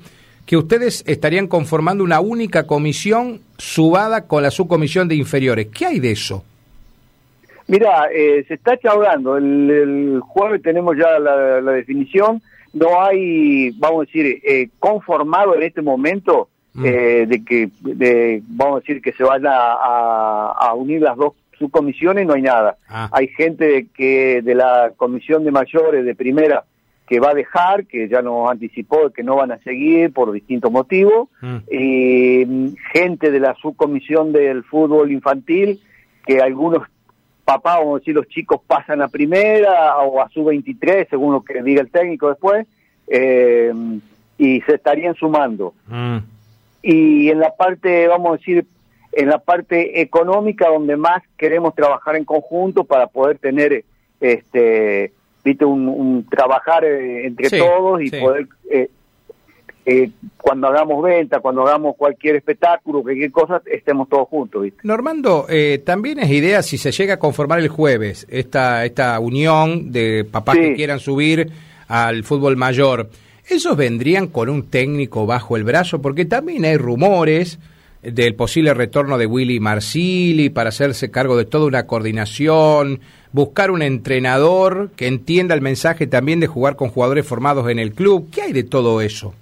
que 0.45 0.57
ustedes 0.57 1.03
estarían 1.07 1.47
conformando 1.47 2.03
una 2.03 2.19
única 2.19 2.65
comisión 2.65 3.39
subada 3.57 4.27
con 4.27 4.43
la 4.43 4.51
subcomisión 4.51 5.07
de 5.07 5.15
inferiores. 5.15 5.67
¿Qué 5.67 5.85
hay 5.85 5.99
de 5.99 6.11
eso? 6.11 6.43
Mira, 7.67 8.09
eh, 8.11 8.43
se 8.47 8.55
está 8.55 8.77
charlando. 8.77 9.37
El, 9.37 10.19
jueves 10.21 10.61
tenemos 10.61 10.97
ya 10.97 11.19
la 11.19 11.71
definición 11.71 12.41
no 12.73 13.01
hay, 13.01 13.71
vamos 13.71 14.01
a 14.01 14.05
decir, 14.05 14.41
eh, 14.43 14.69
conformado 14.79 15.55
en 15.55 15.63
este 15.63 15.81
momento 15.81 16.49
mm. 16.73 16.85
eh, 16.85 17.25
de 17.27 17.45
que, 17.45 17.69
de, 17.81 18.41
vamos 18.47 18.77
a 18.77 18.79
decir, 18.79 19.01
que 19.01 19.13
se 19.13 19.23
vaya 19.23 19.51
a, 19.53 20.73
unir 20.75 21.01
las 21.01 21.15
dos 21.15 21.33
subcomisiones, 21.57 22.25
no 22.25 22.33
hay 22.33 22.41
nada. 22.41 22.77
Ah. 22.89 23.09
Hay 23.11 23.27
gente 23.27 23.87
que 23.95 24.41
de 24.41 24.55
la 24.55 24.91
comisión 24.97 25.43
de 25.43 25.51
mayores 25.51 26.03
de 26.03 26.15
primera 26.15 26.65
que 27.07 27.19
va 27.19 27.31
a 27.31 27.35
dejar, 27.35 27.85
que 27.85 28.07
ya 28.07 28.21
nos 28.21 28.49
anticipó 28.49 29.11
que 29.11 29.23
no 29.23 29.35
van 29.35 29.51
a 29.51 29.59
seguir 29.59 30.11
por 30.13 30.31
distintos 30.31 30.71
motivos, 30.71 31.29
mm. 31.41 31.57
y 31.69 32.75
gente 32.91 33.29
de 33.29 33.39
la 33.39 33.55
subcomisión 33.55 34.31
del 34.31 34.63
fútbol 34.63 35.11
infantil, 35.11 35.79
que 36.25 36.41
algunos 36.41 36.87
papá, 37.43 37.77
vamos 37.79 37.95
a 37.95 37.99
decir, 37.99 38.15
los 38.15 38.27
chicos 38.27 38.61
pasan 38.65 39.01
a 39.01 39.07
primera 39.07 39.97
o 39.99 40.21
a 40.21 40.29
su 40.29 40.43
23, 40.43 41.07
según 41.09 41.33
lo 41.33 41.43
que 41.43 41.61
diga 41.61 41.81
el 41.81 41.89
técnico 41.89 42.29
después, 42.29 42.65
eh, 43.07 43.73
y 44.37 44.61
se 44.61 44.75
estarían 44.75 45.15
sumando. 45.15 45.73
Mm. 45.87 46.17
Y 46.81 47.29
en 47.29 47.39
la 47.39 47.55
parte, 47.55 48.07
vamos 48.07 48.33
a 48.33 48.37
decir, 48.37 48.65
en 49.11 49.29
la 49.29 49.39
parte 49.39 50.01
económica, 50.01 50.69
donde 50.69 50.97
más 50.97 51.21
queremos 51.37 51.75
trabajar 51.75 52.15
en 52.15 52.25
conjunto 52.25 52.83
para 52.83 53.07
poder 53.07 53.37
tener, 53.37 53.83
este, 54.19 55.11
viste, 55.43 55.65
un, 55.65 56.25
trabajar 56.29 56.83
eh, 56.83 57.27
entre 57.27 57.49
todos 57.49 58.01
y 58.01 58.09
poder 58.09 58.47
eh, 58.69 58.89
eh, 59.85 60.11
cuando 60.37 60.67
hagamos 60.67 61.03
venta, 61.03 61.39
cuando 61.39 61.63
hagamos 61.63 61.95
cualquier 61.97 62.37
espectáculo, 62.37 63.01
cualquier 63.01 63.31
cosa, 63.31 63.61
estemos 63.65 64.07
todos 64.07 64.27
juntos. 64.29 64.63
¿viste? 64.63 64.79
Normando, 64.83 65.45
eh, 65.49 65.81
también 65.85 66.19
es 66.19 66.29
idea 66.29 66.61
si 66.61 66.77
se 66.77 66.91
llega 66.91 67.15
a 67.15 67.19
conformar 67.19 67.59
el 67.59 67.67
jueves 67.67 68.25
esta, 68.29 68.85
esta 68.85 69.19
unión 69.19 69.91
de 69.91 70.25
papás 70.29 70.57
que 70.57 70.75
quieran 70.75 70.99
subir 70.99 71.51
al 71.87 72.23
fútbol 72.23 72.55
mayor, 72.55 73.09
¿esos 73.47 73.75
vendrían 73.75 74.27
con 74.27 74.49
un 74.49 74.69
técnico 74.69 75.25
bajo 75.25 75.57
el 75.57 75.63
brazo? 75.63 76.01
Porque 76.01 76.25
también 76.25 76.65
hay 76.65 76.77
rumores 76.77 77.59
del 78.01 78.35
posible 78.35 78.73
retorno 78.73 79.17
de 79.17 79.25
Willy 79.25 79.59
Marsili 79.59 80.49
para 80.49 80.69
hacerse 80.69 81.09
cargo 81.09 81.37
de 81.37 81.45
toda 81.45 81.65
una 81.67 81.87
coordinación, 81.87 82.99
buscar 83.31 83.71
un 83.71 83.81
entrenador 83.81 84.91
que 84.95 85.07
entienda 85.07 85.55
el 85.55 85.61
mensaje 85.61 86.07
también 86.07 86.39
de 86.39 86.47
jugar 86.47 86.75
con 86.75 86.89
jugadores 86.89 87.25
formados 87.25 87.69
en 87.69 87.79
el 87.79 87.93
club. 87.93 88.29
¿Qué 88.31 88.41
hay 88.43 88.53
de 88.53 88.63
todo 88.63 89.01
eso? 89.01 89.33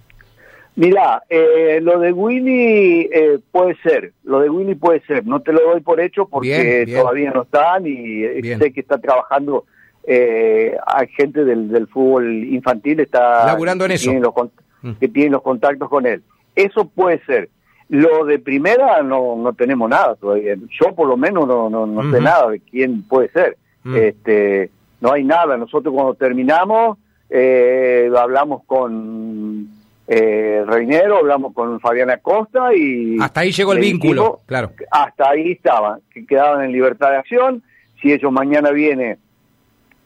Mira, 0.75 1.24
eh, 1.30 1.80
lo 1.82 2.00
de 2.00 2.13
Willy 2.13 3.10
eh, 3.12 3.40
puede 3.51 3.75
ser, 3.84 4.13
lo 4.24 4.40
de 4.40 4.50
Willy 4.50 4.75
puede 4.75 5.01
ser, 5.01 5.25
no 5.25 5.42
te 5.42 5.51
lo 5.51 5.62
doy 5.62 5.82
por 5.82 6.00
hecho 6.00 6.28
porque 6.28 6.86
todavía 6.90 7.32
no 7.32 7.42
están 7.42 7.86
y 7.86 8.24
eh, 8.24 8.58
sé 8.58 8.72
que 8.72 8.80
está 8.80 8.98
trabajando, 8.98 9.66
eh, 10.06 10.75
hay 10.88 11.08
gente 11.10 11.44
del, 11.44 11.68
del, 11.70 11.88
fútbol 11.88 12.46
infantil, 12.46 13.01
está 13.01 13.46
laburando 13.46 13.84
en 13.86 13.92
eso, 13.92 14.12
mm. 14.13 14.92
que 14.94 15.10
tienen 15.10 15.34
los 15.34 15.42
contactos 15.42 15.90
con 15.90 16.06
él. 16.06 16.24
Eso 16.56 16.86
puede 16.86 17.24
ser. 17.25 17.50
Lo 17.90 18.24
de 18.24 18.40
primera 18.40 19.04
no, 19.04 19.36
no 19.36 19.51
tenemos 19.51 19.90
nada 19.90 20.16
todavía. 20.16 20.56
Yo 20.56 20.96
por 20.96 21.08
lo 21.08 21.18
menos 21.18 21.46
no, 21.46 21.70
no, 21.70 21.86
no 21.86 22.10
sé 22.10 22.22
nada 22.22 22.50
de 22.50 22.62
quién 22.62 23.04
puede 23.04 23.30
ser. 23.32 23.58
Mm. 23.84 23.96
Este, 23.98 24.70
no 25.01 25.12
hay 25.12 25.25
nada. 25.25 25.58
Nosotros 25.58 25.94
cuando 25.94 26.13
terminamos 26.13 26.98
eh, 27.30 28.10
hablamos 28.18 28.63
con 28.66 29.70
eh, 30.08 30.63
Reinero, 30.65 31.17
hablamos 31.17 31.53
con 31.53 31.79
Fabiana 31.79 32.17
Costa 32.17 32.74
y 32.75 33.17
Hasta 33.20 33.41
ahí 33.41 33.51
llegó 33.51 33.74
el 33.74 33.79
vínculo, 33.79 34.41
claro. 34.46 34.72
hasta 34.89 35.29
ahí 35.29 35.51
estaban, 35.51 36.01
que 36.13 36.25
quedaban 36.25 36.65
en 36.65 36.72
libertad 36.72 37.12
de 37.12 37.17
acción. 37.17 37.63
Si 38.01 38.12
ellos 38.12 38.31
mañana 38.31 38.72
viene 38.72 39.20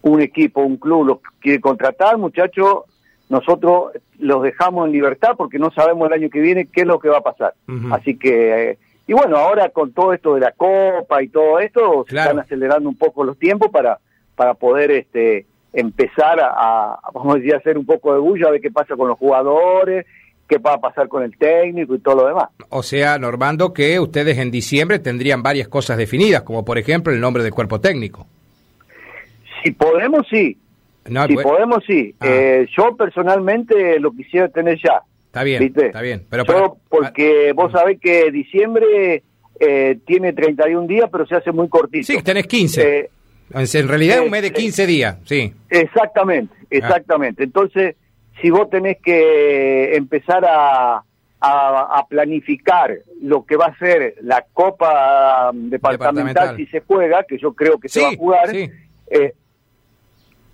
un 0.02 0.22
equipo, 0.22 0.62
un 0.62 0.78
club 0.78 1.06
los 1.06 1.18
quiere 1.40 1.60
contratar, 1.60 2.18
muchachos, 2.18 2.84
nosotros 3.30 3.94
los 4.20 4.44
dejamos 4.44 4.86
en 4.86 4.92
libertad 4.92 5.32
porque 5.36 5.58
no 5.58 5.72
sabemos 5.72 6.08
el 6.08 6.14
año 6.14 6.30
que 6.30 6.40
viene 6.40 6.68
qué 6.68 6.82
es 6.82 6.88
lo 6.88 7.00
que 7.00 7.10
va 7.10 7.18
a 7.18 7.22
pasar. 7.22 7.56
Así 7.92 8.18
que, 8.18 8.72
eh, 8.72 8.78
y 9.08 9.14
bueno, 9.14 9.38
ahora 9.38 9.70
con 9.70 9.92
todo 9.94 10.14
esto 10.14 10.36
de 10.36 10.42
la 10.42 10.52
Copa 10.52 11.24
y 11.24 11.30
todo 11.30 11.60
esto, 11.60 12.06
se 12.08 12.18
están 12.18 12.40
acelerando 12.40 12.88
un 12.88 12.98
poco 12.98 13.24
los 13.24 13.40
tiempos 13.40 13.72
para, 13.72 14.00
para 14.36 14.54
poder 14.54 14.92
este 14.92 15.48
empezar 15.76 16.40
a, 16.40 16.48
a, 16.94 17.00
vamos 17.14 17.36
a 17.36 17.38
decir, 17.38 17.54
a 17.54 17.58
hacer 17.58 17.78
un 17.78 17.86
poco 17.86 18.14
de 18.14 18.20
bulla, 18.20 18.48
a 18.48 18.52
ver 18.52 18.62
qué 18.62 18.72
pasa 18.72 18.96
con 18.96 19.08
los 19.08 19.18
jugadores, 19.18 20.06
qué 20.48 20.58
va 20.58 20.74
a 20.74 20.80
pasar 20.80 21.08
con 21.08 21.24
el 21.24 21.38
técnico 21.38 21.96
y 21.96 22.00
todo 22.00 22.16
lo 22.16 22.28
demás. 22.28 22.50
O 22.70 22.82
sea, 22.82 23.18
Normando, 23.20 23.74
que 23.74 24.00
ustedes 24.00 24.38
en 24.38 24.52
diciembre 24.52 25.00
tendrían 25.00 25.44
varias 25.44 25.68
cosas 25.68 25.98
definidas, 25.98 26.44
como 26.44 26.64
por 26.64 26.78
ejemplo 26.78 27.12
el 27.14 27.20
nombre 27.20 27.44
del 27.44 27.54
cuerpo 27.54 27.80
técnico. 27.82 28.26
Si 29.64 29.72
podemos, 29.72 30.26
sí. 30.30 30.58
No, 31.10 31.26
si 31.28 31.34
pues, 31.34 31.46
podemos, 31.46 31.84
sí. 31.86 32.16
Ah. 32.20 32.26
Eh, 32.28 32.68
yo 32.76 32.96
personalmente 32.96 34.00
lo 34.00 34.12
quisiera 34.12 34.48
tener 34.50 34.80
ya. 34.84 35.02
está 35.28 35.44
bien, 35.44 35.60
¿viste? 35.62 35.88
está 35.88 36.02
bien. 36.02 36.24
Pero 36.30 36.44
Yo, 36.46 36.54
para- 36.54 36.74
porque 36.90 37.52
vos 37.54 37.72
sabés 37.72 38.00
que 38.00 38.32
diciembre 38.32 39.24
eh, 39.60 39.98
tiene 40.06 40.34
31 40.34 40.88
días, 40.88 41.10
pero 41.12 41.26
se 41.26 41.36
hace 41.36 41.52
muy 41.52 41.68
cortito. 41.68 42.06
Sí, 42.06 42.22
tenés 42.24 42.48
15. 42.48 43.00
Eh, 43.00 43.10
en 43.54 43.88
realidad 43.88 44.18
es 44.18 44.24
un 44.24 44.32
mes 44.32 44.42
de 44.42 44.48
eh, 44.50 44.54
15 44.54 44.86
días, 44.88 45.18
sí. 45.26 45.54
exactamente, 45.70 46.54
Ah. 46.62 46.66
exactamente. 46.70 47.44
Entonces, 47.44 47.96
si 48.42 48.50
vos 48.50 48.70
tenés 48.70 48.98
que 49.04 49.96
empezar 49.96 50.44
a, 50.46 50.96
a, 51.40 52.00
a 52.00 52.06
planificar 52.08 52.98
lo 53.22 53.46
que 53.46 53.56
va 53.56 53.68
a 53.68 53.78
ser 53.78 54.16
la 54.22 54.44
Copa 54.54 55.52
departamental, 55.54 55.92
Departamental. 55.92 56.58
si 56.58 56.66
se 56.68 56.82
juega, 56.82 57.24
que 57.24 57.38
yo 57.38 57.54
creo 57.54 57.80
que 57.80 57.88
Sí, 57.88 58.00
se 58.00 58.06
va 58.06 58.12
a 58.12 58.16
jugar, 58.18 58.50
sí. 58.50 58.70
eh, 59.10 59.34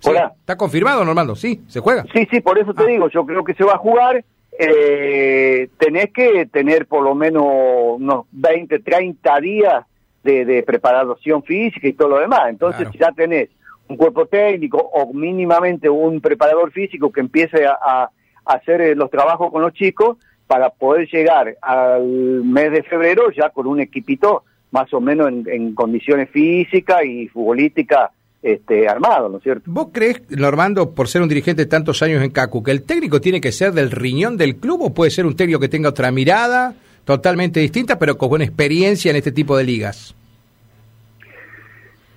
Sí. 0.00 0.10
¿Está 0.10 0.56
confirmado, 0.56 1.04
Normando? 1.04 1.36
Sí, 1.36 1.62
se 1.68 1.78
juega. 1.78 2.04
Sí, 2.12 2.26
sí, 2.28 2.40
por 2.40 2.58
eso 2.58 2.74
te 2.74 2.82
Ah. 2.82 2.86
digo, 2.86 3.08
yo 3.08 3.24
creo 3.24 3.44
que 3.44 3.54
se 3.54 3.62
va 3.62 3.74
a 3.74 3.78
jugar. 3.78 4.24
Eh, 4.58 5.68
tenés 5.78 6.12
que 6.12 6.46
tener 6.46 6.86
por 6.86 7.04
lo 7.04 7.14
menos 7.14 7.44
unos 7.46 8.26
20, 8.32 8.80
30 8.80 9.38
días 9.40 9.84
de, 10.24 10.44
de 10.44 10.62
preparación 10.62 11.42
física 11.42 11.88
y 11.88 11.92
todo 11.94 12.08
lo 12.08 12.18
demás. 12.20 12.42
Entonces, 12.48 12.82
Claro. 12.88 12.92
si 12.92 12.98
ya 12.98 13.12
tenés 13.12 13.48
un 13.88 13.96
cuerpo 13.96 14.26
técnico 14.26 14.78
o 14.78 15.12
mínimamente 15.12 15.88
un 15.88 16.20
preparador 16.20 16.70
físico 16.72 17.10
que 17.10 17.20
empiece 17.20 17.66
a, 17.66 17.72
a 17.84 18.10
hacer 18.44 18.80
eh, 18.80 18.94
los 18.94 19.10
trabajos 19.10 19.50
con 19.50 19.62
los 19.62 19.72
chicos 19.72 20.16
para 20.46 20.70
poder 20.70 21.08
llegar 21.10 21.56
al 21.62 22.04
mes 22.44 22.72
de 22.72 22.82
febrero 22.82 23.30
ya 23.30 23.50
con 23.50 23.66
un 23.66 23.80
equipito 23.80 24.44
más 24.70 24.92
o 24.94 25.00
menos 25.00 25.28
en, 25.28 25.44
en 25.48 25.74
condiciones 25.74 26.30
físicas 26.30 27.04
y 27.04 27.28
futbolísticas 27.28 28.10
este, 28.42 28.88
armado, 28.88 29.28
¿no 29.28 29.36
es 29.36 29.42
cierto? 29.44 29.62
¿Vos 29.66 29.88
crees, 29.92 30.20
Normando, 30.30 30.94
por 30.94 31.06
ser 31.08 31.22
un 31.22 31.28
dirigente 31.28 31.62
de 31.62 31.66
tantos 31.70 32.02
años 32.02 32.22
en 32.22 32.30
CACU, 32.30 32.62
que 32.62 32.72
el 32.72 32.82
técnico 32.82 33.20
tiene 33.20 33.40
que 33.40 33.52
ser 33.52 33.72
del 33.72 33.90
riñón 33.90 34.36
del 34.36 34.56
club 34.56 34.82
o 34.82 34.94
puede 34.94 35.10
ser 35.10 35.26
un 35.26 35.36
técnico 35.36 35.60
que 35.60 35.68
tenga 35.68 35.90
otra 35.90 36.10
mirada 36.10 36.74
totalmente 37.04 37.60
distinta, 37.60 37.98
pero 37.98 38.16
con 38.18 38.28
buena 38.30 38.44
experiencia 38.44 39.10
en 39.10 39.16
este 39.16 39.32
tipo 39.32 39.56
de 39.56 39.64
ligas? 39.64 40.14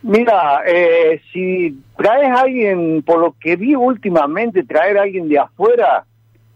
Mira, 0.04 0.62
eh, 0.68 1.20
si 1.34 1.77
traes 1.98 2.30
a 2.30 2.42
alguien, 2.42 3.01
por 3.01 3.20
lo 3.20 3.36
que 3.39 3.56
vi 3.56 3.74
últimamente, 3.75 4.63
traer 4.63 5.00
a 5.00 5.04
alguien 5.04 5.27
de 5.27 5.39
afuera, 5.39 6.06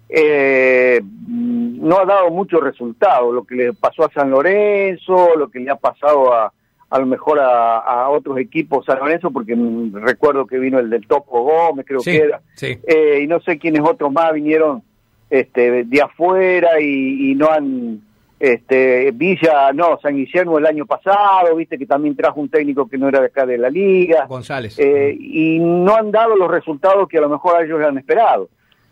eh, 0.07 1.01
no 1.27 1.97
ha 1.99 2.05
dado 2.05 2.29
mucho 2.29 2.59
resultado. 2.59 3.31
Lo 3.31 3.43
que 3.43 3.55
le 3.55 3.73
pasó 3.73 4.05
a 4.05 4.11
San 4.13 4.29
Lorenzo, 4.29 5.35
lo 5.35 5.49
que 5.49 5.59
le 5.59 5.71
ha 5.71 5.75
pasado 5.75 6.33
a 6.33 6.53
a 6.91 6.97
lo 6.97 7.05
mejor 7.05 7.39
a, 7.39 7.77
a 7.77 8.09
otros 8.09 8.39
equipos 8.39 8.83
San 8.83 8.97
Lorenzo, 8.97 9.29
porque 9.29 9.55
recuerdo 9.93 10.47
que 10.47 10.57
vino 10.57 10.79
el 10.79 10.89
del 10.89 11.05
Topo 11.05 11.43
Gómez, 11.43 11.85
creo 11.87 11.99
Sí, 11.99 12.09
que 12.13 12.17
era, 12.17 12.41
sí. 12.55 12.79
eh, 12.87 13.19
y 13.23 13.27
no 13.27 13.39
sé 13.41 13.59
quiénes 13.59 13.83
otros 13.83 14.11
más 14.11 14.33
vinieron 14.33 14.81
este, 15.29 15.83
de 15.83 16.01
afuera 16.01 16.81
y, 16.81 17.29
y 17.31 17.35
no 17.35 17.47
han, 17.51 18.01
este, 18.39 19.11
Villa, 19.11 19.73
no, 19.73 19.99
San 20.01 20.15
Guillermo 20.15 20.57
el 20.57 20.65
año 20.65 20.85
pasado, 20.85 21.55
viste 21.57 21.77
que 21.77 21.85
también 21.85 22.15
trajo 22.15 22.39
un 22.39 22.49
técnico 22.49 22.87
que 22.87 22.97
no 22.97 23.09
era 23.09 23.19
de 23.19 23.27
acá 23.27 23.45
de 23.45 23.57
la 23.57 23.69
liga, 23.69 24.25
González. 24.27 24.79
eh, 24.79 25.15
y 25.19 25.59
no 25.59 25.95
han 25.95 26.09
dado 26.09 26.35
los 26.37 26.49
resultados 26.49 27.09
que 27.09 27.17
a 27.17 27.21
lo 27.21 27.29
mejor 27.29 27.63
ellos 27.63 27.81
han 27.83 27.97
esperado. 27.97 28.49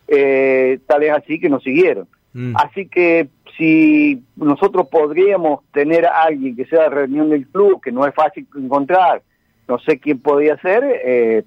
Eh, 0.09 0.79
tal 0.85 1.03
es 1.03 1.11
así 1.11 1.39
que 1.39 1.49
nos 1.49 1.63
siguieron. 1.63 2.07
Mm. 2.33 2.55
Así 2.57 2.87
que 2.87 3.29
si 3.57 4.21
nosotros 4.35 4.87
podríamos 4.89 5.61
tener 5.71 6.05
a 6.05 6.23
alguien 6.23 6.55
que 6.55 6.65
sea 6.65 6.83
de 6.83 6.89
reunión 6.89 7.29
del 7.29 7.47
club, 7.47 7.81
que 7.81 7.91
no 7.91 8.05
es 8.05 8.13
fácil 8.13 8.45
encontrar, 8.55 9.21
no 9.67 9.79
sé 9.79 9.97
quién 9.99 10.19
podría 10.19 10.57
ser, 10.57 10.83
eh, 10.85 11.43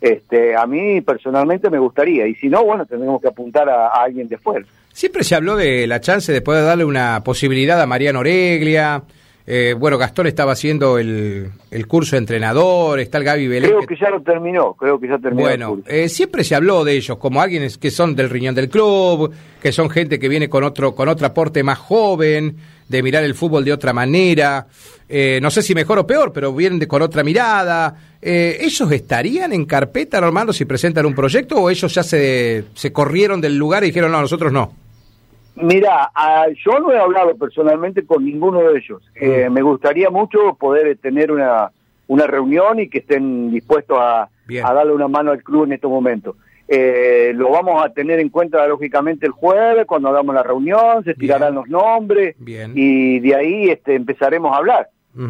este, 0.00 0.56
a 0.56 0.66
mí 0.66 1.00
personalmente 1.02 1.70
me 1.70 1.78
gustaría. 1.78 2.26
Y 2.26 2.34
si 2.36 2.48
no, 2.48 2.64
bueno, 2.64 2.84
tendremos 2.86 3.20
que 3.20 3.28
apuntar 3.28 3.68
a, 3.68 3.88
a 3.88 4.02
alguien 4.02 4.28
de 4.28 4.38
fuera. 4.38 4.66
Siempre 4.94 5.24
se 5.24 5.34
habló 5.34 5.56
de 5.56 5.88
la 5.88 6.00
chance 6.00 6.32
de 6.32 6.40
poder 6.40 6.64
darle 6.64 6.84
una 6.84 7.22
posibilidad 7.24 7.80
a 7.80 7.86
Mariano 7.86 8.20
Oreglia. 8.20 9.02
Eh, 9.44 9.74
bueno, 9.76 9.98
Gastón 9.98 10.28
estaba 10.28 10.52
haciendo 10.52 10.98
el, 10.98 11.50
el 11.72 11.86
curso 11.88 12.12
de 12.14 12.20
entrenador, 12.20 13.00
está 13.00 13.18
el 13.18 13.24
Gaby 13.24 13.48
Belén. 13.48 13.70
Creo 13.72 13.86
que- 13.86 13.96
ya 14.00 14.08
lo 14.08 14.22
terminó, 14.22 14.72
creo 14.74 14.98
que 15.00 15.08
ya 15.08 15.18
terminó. 15.18 15.40
el 15.50 15.58
Bueno, 15.58 15.68
curso. 15.74 15.90
eh, 15.90 16.08
siempre 16.08 16.44
se 16.44 16.54
habló 16.54 16.84
de 16.84 16.92
ellos 16.92 17.18
como 17.18 17.42
alguien 17.42 17.68
que 17.80 17.90
son 17.90 18.14
del 18.14 18.30
riñón 18.30 18.54
del 18.54 18.68
club, 18.70 19.32
que 19.60 19.72
son 19.72 19.90
gente 19.90 20.18
que 20.20 20.28
viene 20.28 20.48
con 20.48 20.62
otro 20.64 20.94
con 20.94 21.08
otro 21.08 21.26
aporte 21.26 21.62
más 21.64 21.78
joven, 21.78 22.56
de 22.88 23.02
mirar 23.02 23.24
el 23.24 23.34
fútbol 23.34 23.64
de 23.64 23.72
otra 23.72 23.92
manera. 23.92 24.66
Eh, 25.08 25.40
no 25.42 25.50
sé 25.50 25.60
si 25.60 25.74
mejor 25.74 25.98
o 25.98 26.06
peor, 26.06 26.32
pero 26.32 26.54
vienen 26.54 26.78
de, 26.78 26.86
con 26.86 27.02
otra 27.02 27.24
mirada. 27.24 27.94
Eh, 28.22 28.58
¿Ellos 28.60 28.90
estarían 28.92 29.52
en 29.52 29.64
carpeta, 29.66 30.20
Normando, 30.20 30.52
si 30.52 30.64
presentan 30.64 31.04
un 31.04 31.14
proyecto 31.14 31.56
o 31.56 31.68
ellos 31.68 31.92
ya 31.92 32.02
se, 32.04 32.64
se 32.74 32.92
corrieron 32.92 33.40
del 33.40 33.58
lugar 33.58 33.82
y 33.82 33.88
dijeron, 33.88 34.12
no, 34.12 34.20
nosotros 34.22 34.50
no? 34.52 34.72
Mira, 35.56 36.10
ah, 36.14 36.46
yo 36.64 36.80
no 36.80 36.92
he 36.92 36.98
hablado 36.98 37.36
personalmente 37.36 38.04
con 38.04 38.24
ninguno 38.24 38.60
de 38.60 38.78
ellos. 38.78 39.02
Eh, 39.14 39.48
me 39.50 39.62
gustaría 39.62 40.10
mucho 40.10 40.54
poder 40.58 40.96
tener 40.98 41.30
una, 41.30 41.70
una 42.08 42.26
reunión 42.26 42.80
y 42.80 42.88
que 42.88 42.98
estén 42.98 43.50
dispuestos 43.50 43.98
a, 44.00 44.28
darle 44.48 44.92
una 44.92 45.08
mano 45.08 45.30
al 45.30 45.42
club 45.42 45.64
en 45.64 45.72
estos 45.72 45.90
momentos. 45.90 46.36
Eh, 46.66 47.32
lo 47.34 47.50
vamos 47.50 47.84
a 47.84 47.90
tener 47.90 48.18
en 48.20 48.30
cuenta 48.30 48.66
lógicamente 48.66 49.26
el 49.26 49.32
jueves 49.32 49.86
cuando 49.86 50.08
hagamos 50.08 50.34
la 50.34 50.42
reunión, 50.42 51.04
se 51.04 51.14
tirarán 51.14 51.54
los 51.54 51.68
nombres 51.68 52.34
Bien. 52.38 52.72
y 52.74 53.20
de 53.20 53.34
ahí 53.34 53.68
este, 53.68 53.94
empezaremos 53.94 54.52
a 54.52 54.56
hablar. 54.56 54.88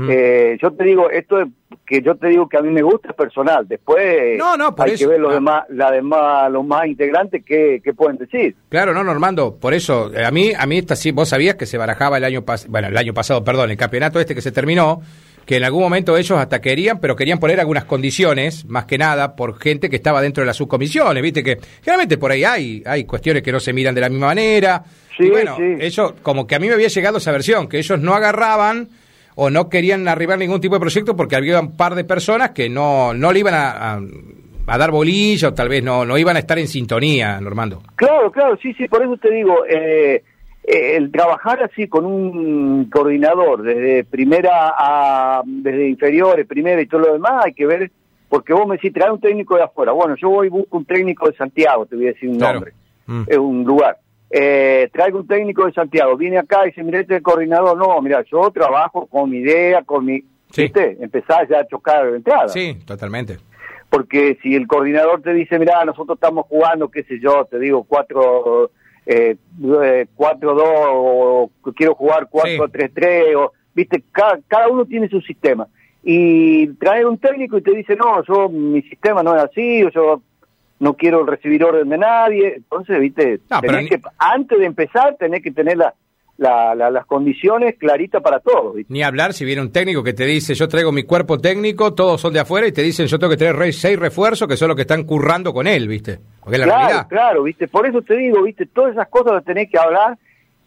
Eh, 0.08 0.56
yo 0.62 0.72
te 0.72 0.84
digo, 0.84 1.10
esto 1.10 1.40
es- 1.40 1.48
que 1.86 2.00
yo 2.00 2.14
te 2.14 2.28
digo 2.28 2.48
que 2.48 2.56
a 2.56 2.62
mí 2.62 2.70
me 2.70 2.80
gusta 2.80 3.08
es 3.10 3.14
personal. 3.14 3.68
Después 3.68 4.38
No, 4.38 4.56
no, 4.56 4.74
por 4.74 4.86
hay 4.86 4.92
eso. 4.94 5.04
que 5.04 5.10
ver 5.12 5.20
los 5.20 5.32
Ah. 5.32 5.34
demás, 5.34 5.64
la 5.68 5.90
demás, 5.90 6.50
los 6.50 6.64
más 6.64 6.86
integrantes 6.86 7.44
que, 7.44 7.80
pueden 7.94 8.16
decir. 8.16 8.54
Claro, 8.70 8.94
no, 8.94 9.04
Normando, 9.04 9.56
por 9.56 9.74
eso, 9.74 10.10
eh, 10.14 10.24
a 10.24 10.30
mí, 10.30 10.52
a 10.58 10.64
mí 10.66 10.78
esta 10.78 10.96
sí, 10.96 11.10
vos 11.10 11.28
sabías 11.28 11.56
que 11.56 11.66
se 11.66 11.76
barajaba 11.76 12.16
el 12.16 12.24
año 12.24 12.42
pasado, 12.42 12.70
bueno, 12.72 12.88
el 12.88 12.96
año 12.96 13.12
pasado, 13.12 13.44
perdón, 13.44 13.70
el 13.70 13.76
campeonato 13.76 14.18
este 14.18 14.34
que 14.34 14.40
se 14.40 14.50
terminó, 14.52 15.02
que 15.44 15.56
en 15.58 15.64
algún 15.64 15.82
momento 15.82 16.16
ellos 16.16 16.38
hasta 16.38 16.62
querían, 16.62 17.00
pero 17.00 17.14
querían 17.16 17.38
poner 17.38 17.60
algunas 17.60 17.84
condiciones, 17.84 18.64
más 18.64 18.86
que 18.86 18.96
nada, 18.96 19.36
por 19.36 19.58
gente 19.60 19.90
que 19.90 19.96
estaba 19.96 20.22
dentro 20.22 20.40
de 20.40 20.46
las 20.46 20.56
subcomisiones, 20.56 21.22
viste 21.22 21.42
que 21.44 21.58
generalmente 21.82 22.16
por 22.16 22.30
ahí 22.30 22.44
hay, 22.44 22.82
hay 22.86 23.04
cuestiones 23.04 23.42
que 23.42 23.52
no 23.52 23.60
se 23.60 23.74
miran 23.74 23.94
de 23.94 24.00
la 24.00 24.08
misma 24.08 24.28
manera. 24.28 24.82
Sí, 25.18 25.24
y 25.24 25.30
bueno, 25.30 25.54
sí. 25.58 25.76
ellos, 25.80 26.14
como 26.22 26.46
que 26.46 26.54
a 26.54 26.58
mí 26.58 26.68
me 26.68 26.72
había 26.74 26.88
llegado 26.88 27.18
esa 27.18 27.30
versión, 27.30 27.68
que 27.68 27.76
ellos 27.76 28.00
no 28.00 28.14
agarraban 28.14 28.88
o 29.36 29.50
no 29.50 29.68
querían 29.68 30.06
arribar 30.08 30.38
ningún 30.38 30.60
tipo 30.60 30.74
de 30.74 30.80
proyecto 30.80 31.16
porque 31.16 31.36
había 31.36 31.60
un 31.60 31.76
par 31.76 31.94
de 31.94 32.04
personas 32.04 32.50
que 32.50 32.68
no, 32.68 33.12
no 33.14 33.32
le 33.32 33.40
iban 33.40 33.54
a, 33.54 33.94
a- 33.94 34.00
a 34.66 34.78
dar 34.78 34.90
bolilla 34.90 35.48
o 35.48 35.54
tal 35.54 35.68
vez 35.68 35.82
no, 35.84 36.04
no 36.06 36.16
iban 36.16 36.36
a 36.36 36.38
estar 36.38 36.58
en 36.58 36.68
sintonía, 36.68 37.38
Normando. 37.40 37.82
Claro, 37.96 38.30
claro, 38.32 38.56
sí, 38.62 38.72
sí, 38.74 38.88
por 38.88 39.02
eso 39.02 39.16
te 39.18 39.30
digo, 39.30 39.64
eh, 39.68 40.22
eh, 40.62 40.96
el 40.96 41.12
trabajar 41.12 41.62
así 41.62 41.86
con 41.86 42.06
un 42.06 42.88
coordinador, 42.90 43.62
desde 43.62 44.04
primera 44.04 44.72
a, 44.78 45.42
desde 45.44 45.86
inferiores, 45.88 46.46
primera 46.46 46.80
y 46.80 46.86
todo 46.86 47.00
lo 47.02 47.12
demás, 47.12 47.44
hay 47.44 47.52
que 47.52 47.66
ver, 47.66 47.90
porque 48.30 48.54
vos 48.54 48.66
me 48.66 48.76
decís, 48.76 48.92
trae 48.94 49.10
un 49.10 49.20
técnico 49.20 49.54
de 49.56 49.64
afuera. 49.64 49.92
Bueno, 49.92 50.14
yo 50.16 50.30
voy 50.30 50.46
y 50.46 50.50
busco 50.50 50.78
un 50.78 50.86
técnico 50.86 51.28
de 51.28 51.36
Santiago, 51.36 51.84
te 51.84 51.96
voy 51.96 52.06
a 52.06 52.12
decir 52.12 52.30
un 52.30 52.38
Claro. 52.38 52.54
nombre, 52.54 52.72
Mm. 53.06 53.22
es 53.26 53.36
un 53.36 53.64
lugar. 53.64 53.98
Eh, 54.36 54.88
traigo 54.92 55.20
un 55.20 55.28
técnico 55.28 55.64
de 55.64 55.72
Santiago, 55.72 56.16
viene 56.16 56.38
acá 56.38 56.64
y 56.64 56.70
dice, 56.70 56.82
mira, 56.82 56.98
este 56.98 57.14
es 57.14 57.18
el 57.18 57.22
coordinador. 57.22 57.76
No, 57.78 58.02
mira, 58.02 58.24
yo 58.28 58.50
trabajo 58.50 59.06
con 59.06 59.30
mi 59.30 59.38
idea, 59.38 59.84
con 59.84 60.04
mi... 60.04 60.24
Sí. 60.50 60.62
¿Viste? 60.62 60.96
Empezás 61.00 61.48
ya 61.48 61.60
a 61.60 61.66
chocar 61.68 62.10
de 62.10 62.16
entrada. 62.16 62.48
Sí, 62.48 62.76
totalmente. 62.84 63.38
porque 63.90 64.36
si 64.42 64.56
el 64.56 64.66
coordinador 64.66 65.22
te 65.22 65.32
dice, 65.32 65.56
mira, 65.56 65.84
nosotros 65.84 66.16
estamos 66.16 66.46
jugando, 66.46 66.88
qué 66.88 67.04
sé 67.04 67.20
yo, 67.20 67.44
te 67.44 67.60
digo, 67.60 67.84
cuatro, 67.84 68.72
eh, 69.06 69.36
4-2 69.60 70.62
o 70.66 71.50
quiero 71.76 71.94
jugar 71.94 72.28
4-3-3, 72.28 73.36
o, 73.36 73.52
viste, 73.72 74.02
cada, 74.10 74.40
cada 74.48 74.68
uno 74.68 74.84
tiene 74.84 75.08
su 75.08 75.20
sistema. 75.20 75.68
Y 76.02 76.66
traer 76.74 77.06
un 77.06 77.18
técnico 77.18 77.56
y 77.56 77.62
te 77.62 77.70
dice, 77.70 77.94
no, 77.94 78.24
yo, 78.24 78.48
mi 78.48 78.82
sistema 78.82 79.22
no 79.22 79.36
es 79.36 79.44
así, 79.44 79.84
o 79.84 79.90
yo 79.90 80.22
no 80.80 80.94
quiero 80.94 81.24
recibir 81.24 81.64
orden 81.64 81.88
de 81.88 81.98
nadie. 81.98 82.54
Entonces, 82.56 83.00
viste, 83.00 83.40
tenés 83.60 83.88
que, 83.88 84.00
antes 84.18 84.58
de 84.58 84.66
empezar 84.66 85.16
tenés 85.18 85.42
que 85.42 85.50
tener 85.50 85.76
la, 85.76 85.94
la, 86.36 86.74
las 86.74 87.06
condiciones 87.06 87.76
claritas 87.78 88.22
para 88.22 88.40
todos. 88.40 88.76
Ni 88.88 89.02
hablar 89.02 89.32
si 89.32 89.44
viene 89.44 89.62
un 89.62 89.72
técnico 89.72 90.02
que 90.02 90.12
te 90.12 90.24
dice, 90.24 90.54
yo 90.54 90.68
traigo 90.68 90.92
mi 90.92 91.04
cuerpo 91.04 91.38
técnico, 91.38 91.94
todos 91.94 92.20
son 92.20 92.32
de 92.32 92.40
afuera, 92.40 92.66
y 92.66 92.72
te 92.72 92.82
dicen, 92.82 93.06
yo 93.06 93.18
tengo 93.18 93.30
que 93.30 93.36
traer 93.36 93.72
seis 93.72 93.98
refuerzos 93.98 94.48
que 94.48 94.56
son 94.56 94.68
los 94.68 94.76
que 94.76 94.82
están 94.82 95.04
currando 95.04 95.52
con 95.52 95.66
él, 95.66 95.88
¿viste? 95.88 96.18
Porque 96.40 96.58
la 96.58 96.64
claro, 96.64 97.08
claro, 97.08 97.42
¿viste? 97.44 97.68
Por 97.68 97.86
eso 97.86 98.02
te 98.02 98.16
digo, 98.16 98.42
¿viste? 98.42 98.66
Todas 98.66 98.92
esas 98.92 99.08
cosas 99.08 99.34
las 99.34 99.44
tenés 99.44 99.70
que 99.70 99.78
hablar 99.78 100.18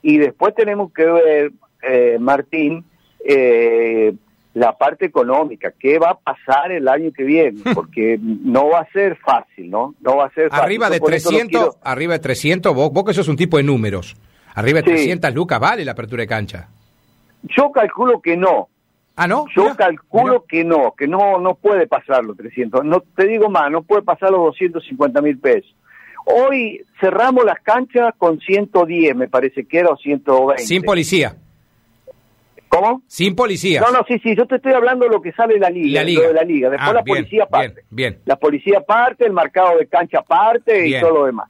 y 0.01 0.17
después 0.17 0.55
tenemos 0.55 0.91
que 0.93 1.05
ver, 1.05 1.51
eh, 1.83 2.17
Martín, 2.19 2.85
eh, 3.25 4.13
la 4.57 4.75
parte 4.75 5.05
económica, 5.05 5.71
qué 5.79 5.99
va 5.99 6.11
a 6.11 6.17
pasar 6.17 6.71
el 6.71 6.87
año 6.87 7.11
que 7.15 7.23
viene, 7.23 7.61
porque 7.75 8.17
no 8.19 8.69
va 8.69 8.79
a 8.79 8.91
ser 8.91 9.15
fácil, 9.17 9.69
¿no? 9.69 9.93
No 10.01 10.17
va 10.17 10.25
a 10.25 10.29
ser 10.31 10.49
fácil. 10.49 10.65
Arriba 10.65 10.89
de 10.89 10.99
300, 10.99 11.77
arriba 11.83 12.13
de 12.13 12.19
300, 12.19 12.73
vos, 12.73 12.91
vos 12.91 13.05
que 13.05 13.13
sos 13.13 13.27
un 13.27 13.35
tipo 13.35 13.57
de 13.57 13.63
números. 13.63 14.15
Arriba 14.55 14.81
de 14.81 14.83
300 14.83 15.33
lucas 15.35 15.59
vale 15.59 15.85
la 15.85 15.91
apertura 15.91 16.21
de 16.21 16.27
cancha. 16.27 16.69
Yo 17.43 17.71
calculo 17.71 18.19
que 18.19 18.35
no. 18.35 18.69
Ah, 19.15 19.27
¿no? 19.27 19.45
Yo 19.55 19.75
calculo 19.75 20.45
que 20.47 20.63
no, 20.63 20.93
que 20.97 21.07
no 21.07 21.39
no 21.39 21.55
puede 21.55 21.85
pasar 21.85 22.23
los 22.23 22.35
300. 22.35 22.83
No 22.83 23.01
te 23.15 23.27
digo 23.27 23.49
más, 23.49 23.69
no 23.69 23.83
puede 23.83 24.01
pasar 24.01 24.31
los 24.31 24.41
250 24.41 25.21
mil 25.21 25.37
pesos. 25.37 25.75
Hoy 26.25 26.83
cerramos 26.99 27.45
las 27.45 27.59
canchas 27.61 28.13
con 28.17 28.39
110, 28.39 29.15
me 29.15 29.27
parece 29.27 29.65
que 29.65 29.79
era, 29.79 29.89
o 29.89 29.97
120. 29.97 30.63
Sin 30.63 30.81
policía. 30.81 31.35
¿Cómo? 32.69 33.01
Sin 33.07 33.35
policía. 33.35 33.81
No, 33.81 33.91
no, 33.91 34.03
sí, 34.07 34.19
sí, 34.19 34.35
yo 34.35 34.45
te 34.45 34.57
estoy 34.57 34.73
hablando 34.73 35.05
de 35.05 35.11
lo 35.11 35.21
que 35.21 35.31
sale 35.31 35.55
de 35.55 35.59
la 35.59 35.69
liga. 35.69 36.01
La 36.01 36.05
liga. 36.05 36.27
de 36.27 36.33
la 36.33 36.43
liga. 36.43 36.69
Después 36.69 36.89
ah, 36.89 36.93
la 36.93 37.03
policía 37.03 37.45
parte. 37.45 37.83
Bien, 37.89 38.19
La 38.25 38.35
policía 38.35 38.81
parte, 38.81 39.25
el 39.25 39.33
marcado 39.33 39.77
de 39.77 39.87
cancha 39.87 40.21
parte 40.21 40.87
y 40.87 40.99
todo 40.99 41.11
lo 41.11 41.25
demás 41.25 41.49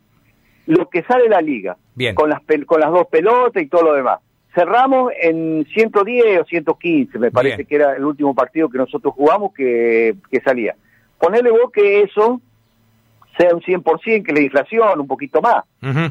lo 0.68 0.90
que 0.90 1.02
sale 1.04 1.28
la 1.30 1.42
liga, 1.42 1.78
con 2.14 2.30
las 2.30 2.42
con 2.66 2.80
las 2.80 2.92
dos 2.92 3.08
pelotas 3.08 3.64
y 3.64 3.68
todo 3.68 3.84
lo 3.84 3.94
demás. 3.94 4.20
Cerramos 4.54 5.12
en 5.22 5.66
110 5.74 6.42
o 6.42 6.46
115, 6.46 7.20
me 7.20 7.32
parece 7.32 7.66
que 7.66 7.76
era 7.76 7.96
el 7.96 8.04
último 8.04 8.36
partido 8.36 8.70
que 8.70 8.78
nosotros 8.78 9.14
jugamos 9.14 9.54
que, 9.54 10.16
que 10.30 10.42
salía. 10.42 10.76
Ponele 11.20 11.52
vos 11.52 11.72
que 11.72 12.02
eso 12.02 12.42
sea 13.38 13.54
un 13.54 13.62
100%, 13.62 14.26
que 14.26 14.34
la 14.34 14.42
inflación 14.42 15.00
un 15.00 15.08
poquito 15.08 15.42
más, 15.42 15.64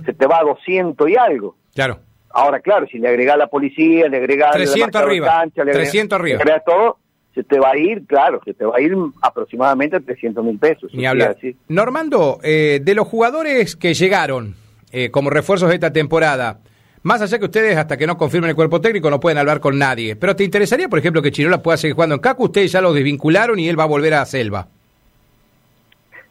se 0.05 0.15
te 0.15 0.27
va 0.27 0.39
a 0.39 0.45
200 0.45 1.09
y 1.09 1.17
algo. 1.17 1.57
Claro. 1.75 1.99
Ahora, 2.31 2.61
claro, 2.61 2.87
si 2.91 2.99
le 2.99 3.09
agregás 3.09 3.39
la 3.39 3.47
policía, 3.47 4.09
le 4.09 4.19
agregás 4.19 4.53
300 4.53 5.01
arriba, 5.01 5.27
cancha, 5.27 5.65
le 5.65 5.73
300 5.73 6.19
arriba. 6.19 6.45
Le 6.45 6.61
todo, 6.65 6.99
se 7.35 7.45
te 7.45 7.59
va 7.59 7.71
a 7.71 7.79
ir, 7.79 8.07
claro, 8.07 8.41
se 8.45 8.55
te 8.55 8.65
va 8.65 8.77
a 8.77 8.81
ir 8.81 8.95
aproximadamente 9.23 9.97
a 9.97 10.01
300 10.01 10.45
mil 10.45 10.59
pesos. 10.59 10.93
Ni 10.95 11.07
hablar. 11.07 11.37
Normando, 11.69 12.39
eh, 12.43 12.81
de 12.83 12.95
los 12.95 13.07
jugadores 13.07 13.77
que 13.77 13.95
llegaron 13.95 14.55
eh, 14.91 15.11
como 15.11 15.31
refuerzos 15.31 15.69
de 15.69 15.75
esta 15.75 15.93
temporada, 15.93 16.61
más 17.03 17.23
allá 17.23 17.39
que 17.39 17.45
ustedes, 17.45 17.77
hasta 17.77 17.97
que 17.97 18.07
no 18.07 18.17
confirmen 18.17 18.51
el 18.51 18.57
cuerpo 18.57 18.81
técnico, 18.81 19.11
no 19.11 19.21
pueden 19.21 19.39
hablar 19.39 19.61
con 19.61 19.79
nadie. 19.79 20.17
Pero 20.17 20.35
¿te 20.35 20.45
interesaría, 20.45 20.89
por 20.89 20.99
ejemplo, 20.99 21.23
que 21.23 21.31
Chirola 21.31 21.63
pueda 21.63 21.77
seguir 21.77 21.95
jugando 21.95 22.17
en 22.17 22.21
CACU? 22.21 22.45
Ustedes 22.45 22.73
ya 22.73 22.81
lo 22.81 22.93
desvincularon 22.93 23.59
y 23.59 23.69
él 23.69 23.79
va 23.79 23.85
a 23.85 23.87
volver 23.87 24.15
a 24.15 24.25
Selva. 24.25 24.69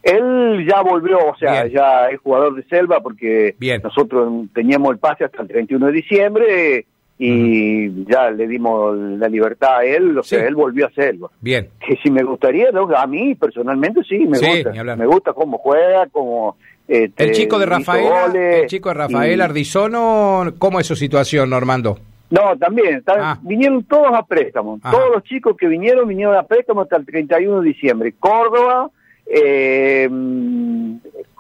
Él 0.06 0.68
ya 0.70 0.84
volvió, 0.84 1.18
o 1.18 1.36
sea, 1.36 1.66
ya 1.66 2.10
es 2.10 2.20
jugador 2.20 2.54
de 2.56 2.64
Selva 2.66 3.02
porque 3.02 3.56
nosotros 3.84 4.46
teníamos 4.54 4.92
el 4.92 5.00
pase 5.00 5.26
hasta 5.26 5.42
el 5.42 5.48
31 5.48 5.88
de 5.88 5.92
diciembre 5.92 6.86
y 7.18 8.06
ya 8.06 8.30
le 8.30 8.48
dimos 8.48 8.96
la 8.96 9.28
libertad 9.28 9.78
a 9.80 9.84
él, 9.84 10.16
o 10.16 10.22
sea, 10.22 10.46
él 10.46 10.54
volvió 10.54 10.86
a 10.86 10.90
hacerlo. 10.90 11.32
Bien. 11.42 11.70
Que 11.80 11.96
si 12.04 12.12
me 12.12 12.22
gustaría, 12.24 12.68
a 12.70 13.08
mí 13.08 13.34
personalmente 13.34 14.02
sí, 14.08 14.20
me 14.20 14.38
gusta. 14.38 14.96
Me 14.96 15.08
gusta 15.08 15.34
cómo 15.34 15.58
juega, 15.58 16.06
cómo... 16.12 16.56
Este, 16.88 17.24
el 17.24 17.32
chico 17.32 17.58
de 17.58 17.66
Rafael, 17.66 18.36
el 18.36 18.68
chico 18.68 18.90
de 18.90 18.96
Rafael 18.96 19.42
Ardizono, 19.42 20.54
¿cómo 20.60 20.80
es 20.80 20.86
su 20.86 20.96
situación, 20.96 21.50
Normando? 21.50 21.98
No, 22.30 22.56
también, 22.60 23.02
ah. 23.08 23.40
vinieron 23.42 23.84
todos 23.86 24.14
a 24.14 24.22
préstamo. 24.22 24.80
Todos 24.84 25.10
los 25.16 25.24
chicos 25.24 25.58
que 25.58 25.68
vinieron, 25.68 26.08
vinieron 26.08 26.36
a 26.36 26.44
préstamo 26.44 26.82
hasta 26.82 26.98
el 26.98 27.08
31 27.08 27.62
de 27.62 27.68
diciembre. 27.68 28.14
Córdoba, 28.20 28.92
eh, 29.26 30.10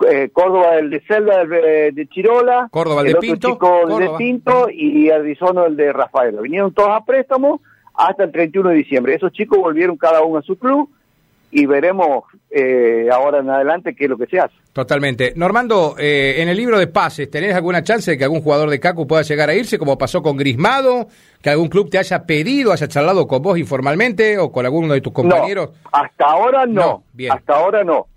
eh, 0.10 0.30
Córdoba 0.34 0.78
el 0.78 0.89
de 0.89 1.02
Selva 1.02 1.45
de, 1.45 2.08
Chirola, 2.10 2.67
Córdoba 2.71 3.02
el, 3.02 3.13
de 3.13 3.15
Pinto, 3.15 3.52
chico 3.52 4.00
de 4.00 4.10
Pinto 4.17 4.67
y 4.71 5.10
Ardizono 5.10 5.65
el 5.65 5.76
de 5.76 5.93
Rafael. 5.93 6.38
Vinieron 6.41 6.74
todos 6.74 6.89
a 6.91 7.06
préstamo 7.06 7.62
hasta 7.93 8.24
el 8.24 8.32
31 8.32 8.69
de 8.69 8.76
diciembre. 8.76 9.15
Esos 9.15 9.32
chicos 9.32 9.60
volvieron 9.60 9.98
cada 9.98 10.21
uno 10.21 10.39
a 10.39 10.43
su 10.43 10.58
club 10.58 10.89
y 11.57 11.65
veremos 11.67 12.25
eh, 12.51 13.07
ahora 13.09 13.39
en 13.39 13.49
adelante 13.49 13.95
qué 13.95 14.03
es 14.03 14.09
lo 14.09 14.17
que 14.17 14.25
se 14.25 14.37
hace. 14.37 14.53
Totalmente. 14.73 15.31
Normando, 15.37 15.95
eh, 15.97 16.35
en 16.39 16.49
el 16.49 16.57
libro 16.57 16.77
de 16.77 16.87
pases, 16.87 17.31
¿tenés 17.31 17.55
alguna 17.55 17.81
chance 17.81 18.11
de 18.11 18.17
que 18.17 18.25
algún 18.25 18.41
jugador 18.41 18.69
de 18.69 18.77
CACU 18.77 19.07
pueda 19.07 19.21
llegar 19.21 19.49
a 19.49 19.53
irse, 19.53 19.79
como 19.79 19.97
pasó 19.97 20.21
con 20.21 20.35
Grismado? 20.35 21.07
¿Que 21.41 21.51
algún 21.51 21.69
club 21.69 21.89
te 21.89 21.97
haya 21.97 22.25
pedido, 22.25 22.73
haya 22.73 22.89
charlado 22.89 23.25
con 23.25 23.41
vos 23.41 23.57
informalmente 23.57 24.37
o 24.37 24.51
con 24.51 24.65
alguno 24.65 24.93
de 24.93 24.99
tus 24.99 25.13
compañeros? 25.13 25.69
hasta 25.93 26.25
ahora 26.25 26.65
no. 26.65 27.05
Hasta 27.31 27.55
ahora 27.55 27.85
no. 27.85 28.07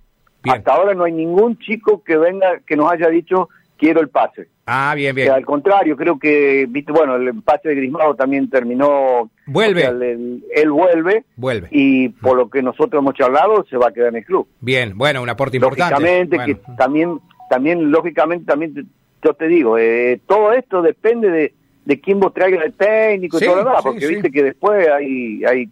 Hasta 0.43 0.73
ahora 0.73 0.95
no 0.95 1.05
hay 1.05 1.13
ningún 1.13 1.57
chico 1.61 2.03
que 2.03 2.17
venga, 2.17 2.59
que 2.67 2.75
nos 2.75 2.91
haya 2.91 3.09
dicho 3.09 3.51
quiero 3.79 4.01
el 4.01 4.09
pase. 4.09 4.49
Ah, 4.67 4.93
bien, 4.95 5.15
bien. 5.15 5.31
al 5.31 5.47
contrario, 5.47 5.97
creo 5.97 6.19
que, 6.19 6.67
viste, 6.69 6.93
bueno, 6.93 7.17
el 7.17 7.43
pase 7.43 7.71
de 7.71 7.77
Grismado 7.77 8.15
también 8.15 8.51
terminó. 8.51 9.31
Vuelve. 9.47 9.87
él, 9.87 10.71
vuelve. 10.71 11.25
Vuelve. 11.37 11.69
Y 11.71 12.11
por 12.11 12.37
lo 12.37 12.51
que 12.51 12.61
nosotros 12.61 13.01
hemos 13.01 13.15
charlado, 13.15 13.65
se 13.71 13.79
va 13.79 13.89
a 13.89 13.93
quedar 13.93 14.09
en 14.09 14.17
el 14.17 14.25
club. 14.27 14.47
Bien, 14.61 14.99
bueno, 14.99 15.23
un 15.23 15.31
aporte 15.31 15.57
importante. 15.57 15.95
Lógicamente, 15.95 16.39
que 16.45 16.55
también, 16.77 17.19
también, 17.49 17.91
lógicamente, 17.91 18.45
también, 18.45 18.75
yo 19.23 19.33
te 19.33 19.49
digo, 19.49 19.79
eh, 19.79 20.21
todo 20.27 20.53
esto 20.53 20.83
depende 20.83 21.31
de, 21.31 21.55
de 21.87 22.01
quién 22.01 22.21
vos 22.21 22.35
traigas 22.35 22.67
el 22.67 22.75
técnico 22.75 23.39
y 23.39 23.41
todo 23.41 23.57
lo 23.57 23.65
demás, 23.65 23.83
porque 23.83 24.07
viste 24.07 24.31
que 24.31 24.43
después 24.43 24.87
hay, 24.87 25.45
hay 25.45 25.71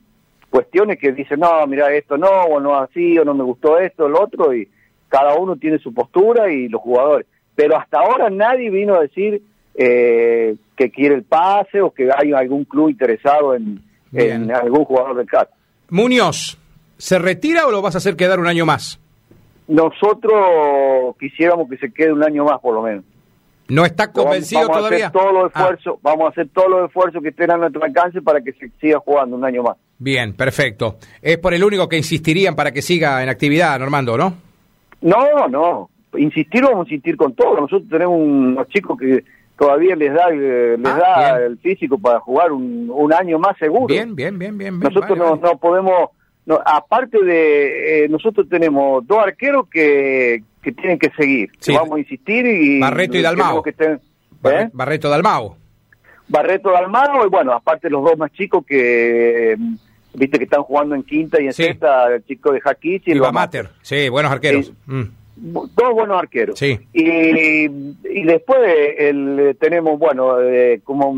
cuestiones 0.48 0.98
que 0.98 1.12
dicen, 1.12 1.40
no, 1.40 1.66
mira, 1.66 1.92
esto 1.92 2.16
no, 2.16 2.28
o 2.28 2.60
no 2.60 2.78
así, 2.78 3.18
o 3.18 3.24
no 3.26 3.34
me 3.34 3.44
gustó 3.44 3.78
esto, 3.78 4.08
lo 4.08 4.22
otro, 4.22 4.54
y 4.54 4.66
cada 5.08 5.34
uno 5.34 5.56
tiene 5.56 5.78
su 5.78 5.92
postura 5.92 6.50
y 6.50 6.68
los 6.68 6.80
jugadores 6.80 7.26
pero 7.56 7.76
hasta 7.76 7.98
ahora 7.98 8.30
nadie 8.30 8.70
vino 8.70 8.94
a 8.94 9.00
decir 9.00 9.42
eh, 9.74 10.54
que 10.76 10.90
quiere 10.90 11.16
el 11.16 11.24
pase 11.24 11.80
o 11.80 11.90
que 11.90 12.08
hay 12.16 12.32
algún 12.32 12.64
club 12.64 12.90
interesado 12.90 13.54
en, 13.54 13.82
algún 14.52 14.84
jugador 14.84 15.16
del 15.16 15.26
CAT. 15.26 15.48
Muñoz, 15.90 16.58
¿se 16.98 17.18
retira 17.18 17.66
o 17.66 17.70
lo 17.70 17.82
vas 17.82 17.94
a 17.94 17.98
hacer 17.98 18.14
quedar 18.14 18.38
un 18.38 18.46
año 18.46 18.66
más? 18.66 19.00
Nosotros 19.66 21.16
quisiéramos 21.18 21.68
que 21.68 21.78
se 21.78 21.92
quede 21.92 22.12
un 22.12 22.22
año 22.22 22.44
más 22.44 22.60
por 22.60 22.74
lo 22.74 22.82
menos. 22.82 23.04
¿No 23.68 23.84
está 23.84 24.12
convencido 24.12 24.68
vamos, 24.68 24.76
todavía? 24.76 25.06
A 25.06 25.08
hacer 25.08 25.20
todos 25.20 25.32
los 25.32 25.52
ah. 25.54 25.60
esfuerzos, 25.60 25.98
Vamos 26.00 26.26
a 26.26 26.28
hacer 26.28 26.48
todos 26.54 26.70
los 26.70 26.88
esfuerzos 26.88 27.20
que 27.20 27.30
estén 27.30 27.50
a 27.50 27.56
nuestro 27.56 27.82
alcance 27.82 28.22
para 28.22 28.40
que 28.40 28.52
se 28.52 28.70
siga 28.80 29.00
jugando 29.00 29.34
un 29.34 29.44
año 29.44 29.64
más. 29.64 29.76
Bien, 29.98 30.34
perfecto. 30.34 30.98
Es 31.20 31.38
por 31.38 31.52
el 31.52 31.64
único 31.64 31.88
que 31.88 31.96
insistirían 31.96 32.54
para 32.54 32.70
que 32.70 32.80
siga 32.80 33.22
en 33.22 33.28
actividad, 33.28 33.78
Normando, 33.78 34.16
¿no? 34.16 34.34
No, 35.00 35.48
no 35.48 35.90
insistir, 36.18 36.62
vamos 36.62 36.86
a 36.86 36.90
insistir 36.90 37.16
con 37.16 37.34
todo. 37.34 37.60
Nosotros 37.60 37.88
tenemos 37.88 38.18
unos 38.18 38.68
chicos 38.68 38.98
que 38.98 39.24
todavía 39.56 39.96
les 39.96 40.12
da, 40.12 40.28
eh, 40.30 40.76
les 40.78 40.92
ah, 40.92 40.98
da 40.98 41.46
el 41.46 41.58
físico 41.58 41.98
para 41.98 42.20
jugar 42.20 42.52
un, 42.52 42.90
un, 42.90 43.12
año 43.12 43.38
más 43.38 43.56
seguro. 43.58 43.86
Bien, 43.86 44.14
bien, 44.14 44.38
bien, 44.38 44.56
bien. 44.56 44.78
nosotros 44.78 45.16
no, 45.16 45.36
no, 45.36 45.58
podemos, 45.58 46.10
no, 46.44 46.60
aparte 46.64 47.22
de, 47.24 48.04
eh, 48.04 48.08
nosotros 48.08 48.48
tenemos 48.48 49.06
dos 49.06 49.18
arqueros 49.18 49.68
que, 49.68 50.42
que 50.62 50.72
tienen 50.72 50.98
que 50.98 51.10
seguir. 51.16 51.50
vamos 51.68 51.96
a 51.96 52.00
insistir 52.00 52.46
y... 52.46 52.80
Barreto 52.80 53.16
y 53.16 53.22
Dalmao. 53.22 53.62
Que 53.62 53.70
estén, 53.70 54.00
¿eh? 54.44 54.68
Barreto 54.72 55.08
Dalmao. 55.08 55.56
Barreto 56.28 56.70
Dalmao 56.70 57.26
y 57.26 57.30
bueno, 57.30 57.52
aparte 57.52 57.88
los 57.88 58.04
dos 58.04 58.16
más 58.18 58.32
chicos 58.32 58.64
que... 58.66 59.56
Viste 60.14 60.38
que 60.38 60.44
están 60.44 60.62
jugando 60.62 60.94
en 60.94 61.02
quinta 61.02 61.42
y 61.42 61.44
en 61.44 61.52
sexta, 61.52 62.14
el 62.14 62.24
chico 62.24 62.50
de 62.50 62.58
Jaquich 62.62 63.06
y, 63.06 63.12
el 63.12 63.22
Amater. 63.22 63.68
Sí, 63.82 64.08
buenos 64.08 64.32
arqueros. 64.32 64.72
Mm 64.86 65.02
dos 65.36 65.92
buenos 65.92 66.18
arqueros. 66.18 66.58
Sí. 66.58 66.78
Y, 66.92 67.66
y 67.66 68.24
después 68.24 68.58
el, 68.98 69.56
tenemos, 69.60 69.98
bueno, 69.98 70.40
eh, 70.40 70.80
como 70.82 71.12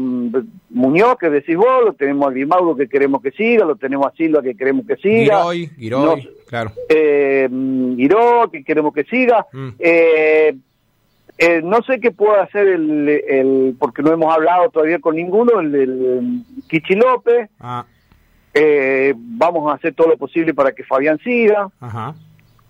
Muñoz, 0.71 1.17
que 1.19 1.31
decís 1.31 1.57
vos, 1.57 1.85
lo 1.85 1.93
tenemos 1.93 2.27
a 2.27 2.31
Grimaudo 2.31 2.77
que 2.77 2.89
queremos 2.89 3.23
que 3.23 3.31
siga, 3.31 3.65
lo 3.65 3.77
tenemos 3.77 4.07
a 4.07 4.17
Silva 4.17 4.43
que 4.43 4.57
queremos 4.57 4.87
que 4.87 4.97
siga. 4.97 5.39
Giroy, 5.39 5.67
Giroy, 5.79 6.29
claro. 6.49 6.73
Eh, 6.89 7.49
Giroy, 7.97 8.51
que 8.51 8.65
queremos 8.65 8.93
que 8.93 9.05
siga. 9.05 9.47
Mm. 9.53 9.69
Eh, 9.79 10.57
eh, 11.39 11.61
no 11.63 11.83
sé 11.83 12.01
qué 12.01 12.11
puede 12.11 12.41
hacer 12.41 12.67
el, 12.67 13.09
el, 13.09 13.77
porque 13.79 14.03
no 14.03 14.13
hemos 14.13 14.35
hablado 14.35 14.69
todavía 14.71 14.99
con 14.99 15.15
ninguno, 15.15 15.61
el 15.61 15.71
del 15.71 16.43
Kichi 16.69 16.97
López. 16.97 17.49
Ah. 17.61 17.87
vamos 19.17 19.71
a 19.71 19.77
hacer 19.77 19.95
todo 19.95 20.09
lo 20.09 20.17
posible 20.17 20.53
para 20.55 20.73
que 20.73 20.83
Fabián 20.83 21.19
siga. 21.23 21.71
Ajá. 21.79 22.15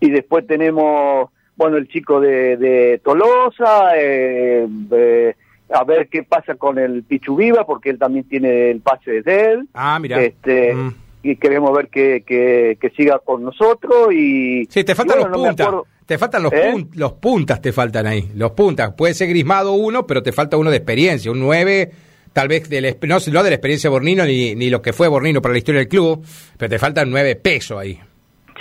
Y 0.00 0.11
después 0.11 0.46
tenemos 0.46 1.30
bueno, 1.59 1.77
el 1.77 1.87
chico 1.88 2.18
de, 2.21 2.57
de 2.57 3.01
Tolosa, 3.05 3.90
eh, 3.97 4.66
eh, 4.92 5.35
a 5.71 5.85
ver 5.85 6.09
qué 6.09 6.23
pasa 6.23 6.55
con 6.55 6.79
el 6.79 7.03
Pichu 7.03 7.37
Viva, 7.37 7.66
porque 7.66 7.90
él 7.90 7.99
también 7.99 8.25
tiene 8.27 8.71
el 8.71 8.81
pase 8.81 9.21
de 9.23 9.44
él. 9.53 9.68
Ah, 9.75 9.99
mira. 10.01 10.23
Este, 10.23 10.73
Mm. 10.75 10.94
Y 11.21 11.35
queremos 11.37 11.77
ver 11.77 11.88
que, 11.88 12.23
que, 12.25 12.79
que 12.81 12.90
siga 12.90 13.18
con 13.18 13.42
nosotros. 13.42 14.12
y 14.14 14.66
Sí, 14.71 14.85
te 14.85 14.94
faltan 14.94 15.18
bueno, 15.18 15.29
los 15.37 15.38
no 15.38 15.44
puntas. 15.49 15.68
Te 16.07 16.16
faltan 16.16 16.42
los, 16.44 16.53
¿Eh? 16.53 16.71
pun- 16.73 16.88
los 16.94 17.12
puntas, 17.14 17.61
te 17.61 17.73
faltan 17.73 18.07
ahí. 18.07 18.31
Los 18.37 18.53
puntas. 18.53 18.94
Puede 18.97 19.12
ser 19.14 19.29
grismado 19.29 19.73
uno, 19.73 20.07
pero 20.07 20.23
te 20.23 20.31
falta 20.33 20.57
uno 20.57 20.71
de 20.71 20.77
experiencia. 20.77 21.31
Un 21.33 21.40
9, 21.40 21.90
tal 22.33 22.47
vez 22.49 22.68
de 22.71 22.81
la, 22.81 22.88
exp- 22.90 23.07
no, 23.09 23.16
no 23.33 23.42
de 23.42 23.51
la 23.51 23.57
experiencia 23.57 23.90
de 23.90 23.92
Bornino 23.92 24.25
ni, 24.25 24.55
ni 24.55 24.71
lo 24.71 24.81
que 24.81 24.92
fue 24.92 25.09
Bornino 25.09 25.42
para 25.42 25.53
la 25.53 25.59
historia 25.59 25.81
del 25.81 25.88
club, 25.88 26.25
pero 26.57 26.71
te 26.71 26.79
faltan 26.79 27.11
nueve 27.11 27.35
pesos 27.35 27.79
ahí. 27.79 27.99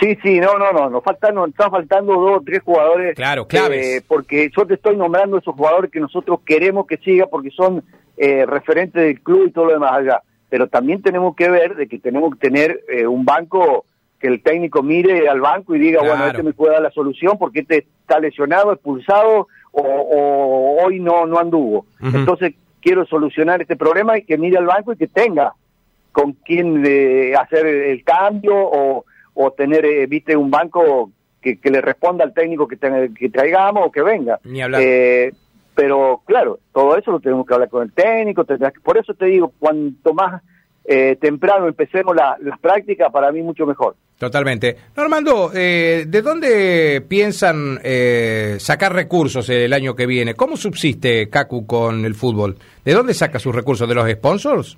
Sí, 0.00 0.16
sí, 0.22 0.38
no, 0.38 0.58
no, 0.58 0.72
no, 0.72 0.90
nos 0.90 1.02
faltan, 1.02 1.34
nos 1.34 1.48
están 1.48 1.70
faltando 1.70 2.12
dos 2.14 2.38
o 2.38 2.42
tres 2.44 2.62
jugadores. 2.62 3.16
Claro, 3.16 3.46
claves. 3.46 3.84
eh, 3.86 4.04
porque 4.06 4.50
yo 4.56 4.66
te 4.66 4.74
estoy 4.74 4.96
nombrando 4.96 5.38
esos 5.38 5.54
jugadores 5.54 5.90
que 5.90 6.00
nosotros 6.00 6.40
queremos 6.44 6.86
que 6.86 6.98
siga 6.98 7.26
porque 7.26 7.50
son 7.50 7.82
eh, 8.16 8.46
referentes 8.46 9.02
del 9.02 9.20
club 9.20 9.46
y 9.48 9.50
todo 9.50 9.66
lo 9.66 9.72
demás 9.72 9.92
allá. 9.92 10.22
Pero 10.48 10.68
también 10.68 11.02
tenemos 11.02 11.34
que 11.36 11.48
ver 11.50 11.74
de 11.76 11.88
que 11.88 11.98
tenemos 11.98 12.34
que 12.34 12.48
tener 12.48 12.80
eh, 12.88 13.06
un 13.06 13.24
banco 13.24 13.84
que 14.20 14.28
el 14.28 14.42
técnico 14.42 14.82
mire 14.82 15.28
al 15.28 15.40
banco 15.40 15.74
y 15.74 15.78
diga, 15.78 16.00
bueno, 16.00 16.26
este 16.26 16.42
me 16.42 16.52
puede 16.52 16.72
dar 16.72 16.82
la 16.82 16.90
solución 16.90 17.38
porque 17.38 17.60
este 17.60 17.86
está 18.00 18.18
lesionado, 18.18 18.72
expulsado 18.72 19.46
o, 19.72 19.82
o 19.82 20.84
hoy 20.84 20.98
no, 21.00 21.26
no 21.26 21.38
anduvo. 21.38 21.86
Entonces 22.00 22.54
quiero 22.80 23.04
solucionar 23.06 23.60
este 23.62 23.76
problema 23.76 24.18
y 24.18 24.22
que 24.24 24.38
mire 24.38 24.58
al 24.58 24.66
banco 24.66 24.92
y 24.92 24.96
que 24.96 25.06
tenga 25.06 25.52
con 26.12 26.32
quién 26.32 26.82
eh, 26.84 27.34
hacer 27.36 27.66
el 27.66 28.02
cambio 28.02 28.54
o, 28.56 29.04
o 29.40 29.52
tener, 29.52 29.84
eh, 29.86 30.06
viste, 30.06 30.36
un 30.36 30.50
banco 30.50 31.12
que, 31.40 31.58
que 31.58 31.70
le 31.70 31.80
responda 31.80 32.24
al 32.24 32.34
técnico 32.34 32.66
que, 32.66 32.76
que 32.76 33.28
traigamos 33.28 33.86
o 33.86 33.92
que 33.92 34.02
venga. 34.02 34.40
Ni 34.42 34.60
hablar. 34.60 34.82
Eh, 34.84 35.32
pero 35.76 36.22
claro, 36.26 36.58
todo 36.72 36.96
eso 36.96 37.12
lo 37.12 37.20
tenemos 37.20 37.46
que 37.46 37.54
hablar 37.54 37.68
con 37.68 37.84
el 37.84 37.92
técnico. 37.92 38.44
por 38.82 38.98
eso 38.98 39.14
te 39.14 39.26
digo, 39.26 39.52
cuanto 39.60 40.12
más 40.12 40.42
eh, 40.84 41.16
temprano 41.20 41.68
empecemos 41.68 42.16
la- 42.16 42.36
las 42.42 42.58
prácticas, 42.58 43.12
para 43.12 43.30
mí 43.30 43.42
mucho 43.42 43.64
mejor. 43.64 43.94
Totalmente. 44.18 44.76
Normando, 44.96 45.52
eh, 45.54 46.06
¿de 46.08 46.22
dónde 46.22 47.04
piensan 47.06 47.78
eh, 47.84 48.56
sacar 48.58 48.92
recursos 48.92 49.48
el 49.50 49.72
año 49.72 49.94
que 49.94 50.06
viene? 50.06 50.34
¿Cómo 50.34 50.56
subsiste 50.56 51.28
Kaku 51.28 51.64
con 51.66 52.04
el 52.04 52.16
fútbol? 52.16 52.56
¿De 52.84 52.92
dónde 52.94 53.14
saca 53.14 53.38
sus 53.38 53.54
recursos? 53.54 53.88
¿De 53.88 53.94
los 53.94 54.10
sponsors? 54.10 54.76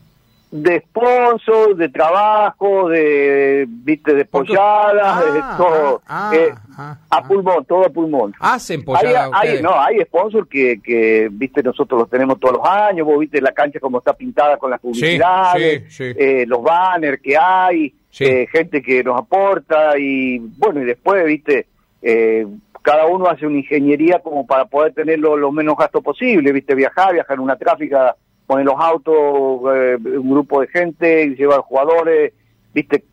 De 0.51 0.81
sponsor, 0.81 1.77
de 1.77 1.89
trabajo, 1.91 2.89
de, 2.89 3.67
viste, 3.69 4.15
de 4.15 4.25
polladas, 4.25 5.33
de 5.33 5.41
Ah, 5.43 5.55
todo. 5.57 6.03
ah, 6.09 6.33
Eh, 6.35 6.53
ah, 6.77 6.99
a 7.09 7.17
ah. 7.19 7.23
pulmón, 7.29 7.65
todo 7.67 7.87
a 7.87 7.89
pulmón. 7.89 8.35
¿Hacen 8.41 8.81
Hay, 8.81 8.85
pollada 8.85 9.31
hay- 9.33 9.63
no, 9.63 9.79
hay 9.81 10.01
sponsor 10.01 10.49
que, 10.49 10.81
que, 10.83 11.29
viste, 11.31 11.63
nosotros 11.63 12.01
los 12.01 12.11
tenemos 12.11 12.41
todos 12.41 12.57
los 12.59 12.67
años, 12.67 13.07
vos 13.07 13.19
viste 13.21 13.41
la 13.41 13.53
cancha 13.53 13.79
como 13.79 13.99
está 13.99 14.13
pintada 14.13 14.57
con 14.57 14.71
las 14.71 14.81
publicidades, 14.81 15.85
sí, 15.95 16.13
sí. 16.13 16.19
eh, 16.19 16.45
los 16.47 16.63
banners 16.63 17.21
que 17.23 17.37
hay, 17.37 17.95
eh, 18.19 18.47
gente 18.51 18.83
que 18.83 19.05
nos 19.05 19.19
aporta 19.21 19.97
y 19.99 20.39
bueno, 20.59 20.81
y 20.83 20.85
después, 20.85 21.25
viste, 21.25 21.67
eh, 22.03 22.45
cada 22.83 23.07
uno 23.07 23.29
hace 23.29 23.47
una 23.47 23.59
ingeniería 23.59 24.19
como 24.21 24.47
para 24.47 24.65
poder 24.65 24.95
tener 24.95 25.19
lo, 25.21 25.37
lo 25.37 25.53
menos 25.53 25.77
gasto 25.77 26.01
posible, 26.03 26.51
viste, 26.51 26.75
viajar, 26.75 27.13
viajar 27.13 27.35
en 27.37 27.41
una 27.45 27.57
tráfica, 27.57 28.17
poner 28.51 28.67
los 28.67 28.75
autos, 28.81 29.15
eh, 29.77 29.97
un 30.19 30.29
grupo 30.29 30.61
de 30.61 30.67
gente, 30.67 31.29
llevar 31.37 31.61
jugadores, 31.61 32.33
viste, 32.75 33.05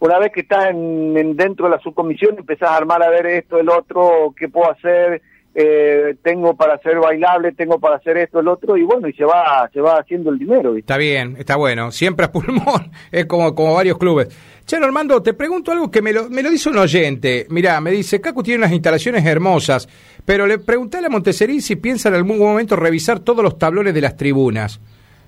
una 0.00 0.18
vez 0.18 0.32
que 0.32 0.40
estás 0.40 0.70
en, 0.70 1.14
en- 1.18 1.36
dentro 1.36 1.66
de 1.66 1.72
la 1.76 1.82
subcomisión 1.82 2.38
empezás 2.38 2.70
a 2.70 2.76
armar 2.78 3.02
a 3.02 3.10
ver 3.10 3.26
esto, 3.26 3.58
el 3.58 3.68
otro, 3.68 4.32
qué 4.38 4.48
puedo 4.48 4.70
hacer, 4.70 5.20
eh, 5.58 6.14
tengo 6.22 6.54
para 6.54 6.74
hacer 6.74 6.98
bailable, 6.98 7.52
tengo 7.52 7.78
para 7.80 7.96
hacer 7.96 8.18
esto, 8.18 8.40
el 8.40 8.48
otro, 8.48 8.76
y 8.76 8.82
bueno, 8.82 9.08
y 9.08 9.14
se 9.14 9.24
va, 9.24 9.66
se 9.72 9.80
va 9.80 9.94
haciendo 9.98 10.28
el 10.30 10.38
dinero, 10.38 10.72
¿viste? 10.74 10.80
Está 10.80 10.98
bien, 10.98 11.34
está 11.38 11.56
bueno. 11.56 11.90
Siempre 11.92 12.26
a 12.26 12.30
pulmón. 12.32 12.90
Es 13.10 13.24
como, 13.24 13.54
como 13.54 13.74
varios 13.74 13.96
clubes. 13.96 14.28
Che, 14.66 14.78
Normando, 14.78 15.22
te 15.22 15.32
pregunto 15.32 15.72
algo 15.72 15.90
que 15.90 16.02
me 16.02 16.12
lo, 16.12 16.28
me 16.28 16.42
lo 16.42 16.50
dice 16.50 16.68
un 16.68 16.76
oyente. 16.76 17.46
Mirá, 17.48 17.80
me 17.80 17.90
dice, 17.90 18.20
Cacu 18.20 18.42
tiene 18.42 18.58
unas 18.58 18.72
instalaciones 18.72 19.24
hermosas, 19.24 19.88
pero 20.26 20.46
le 20.46 20.58
pregunté 20.58 20.98
a 20.98 21.08
Monteserín 21.08 21.62
si 21.62 21.76
piensa 21.76 22.10
en 22.10 22.16
algún 22.16 22.38
momento 22.38 22.76
revisar 22.76 23.20
todos 23.20 23.42
los 23.42 23.58
tablones 23.58 23.94
de 23.94 24.00
las 24.02 24.14
tribunas. 24.16 24.78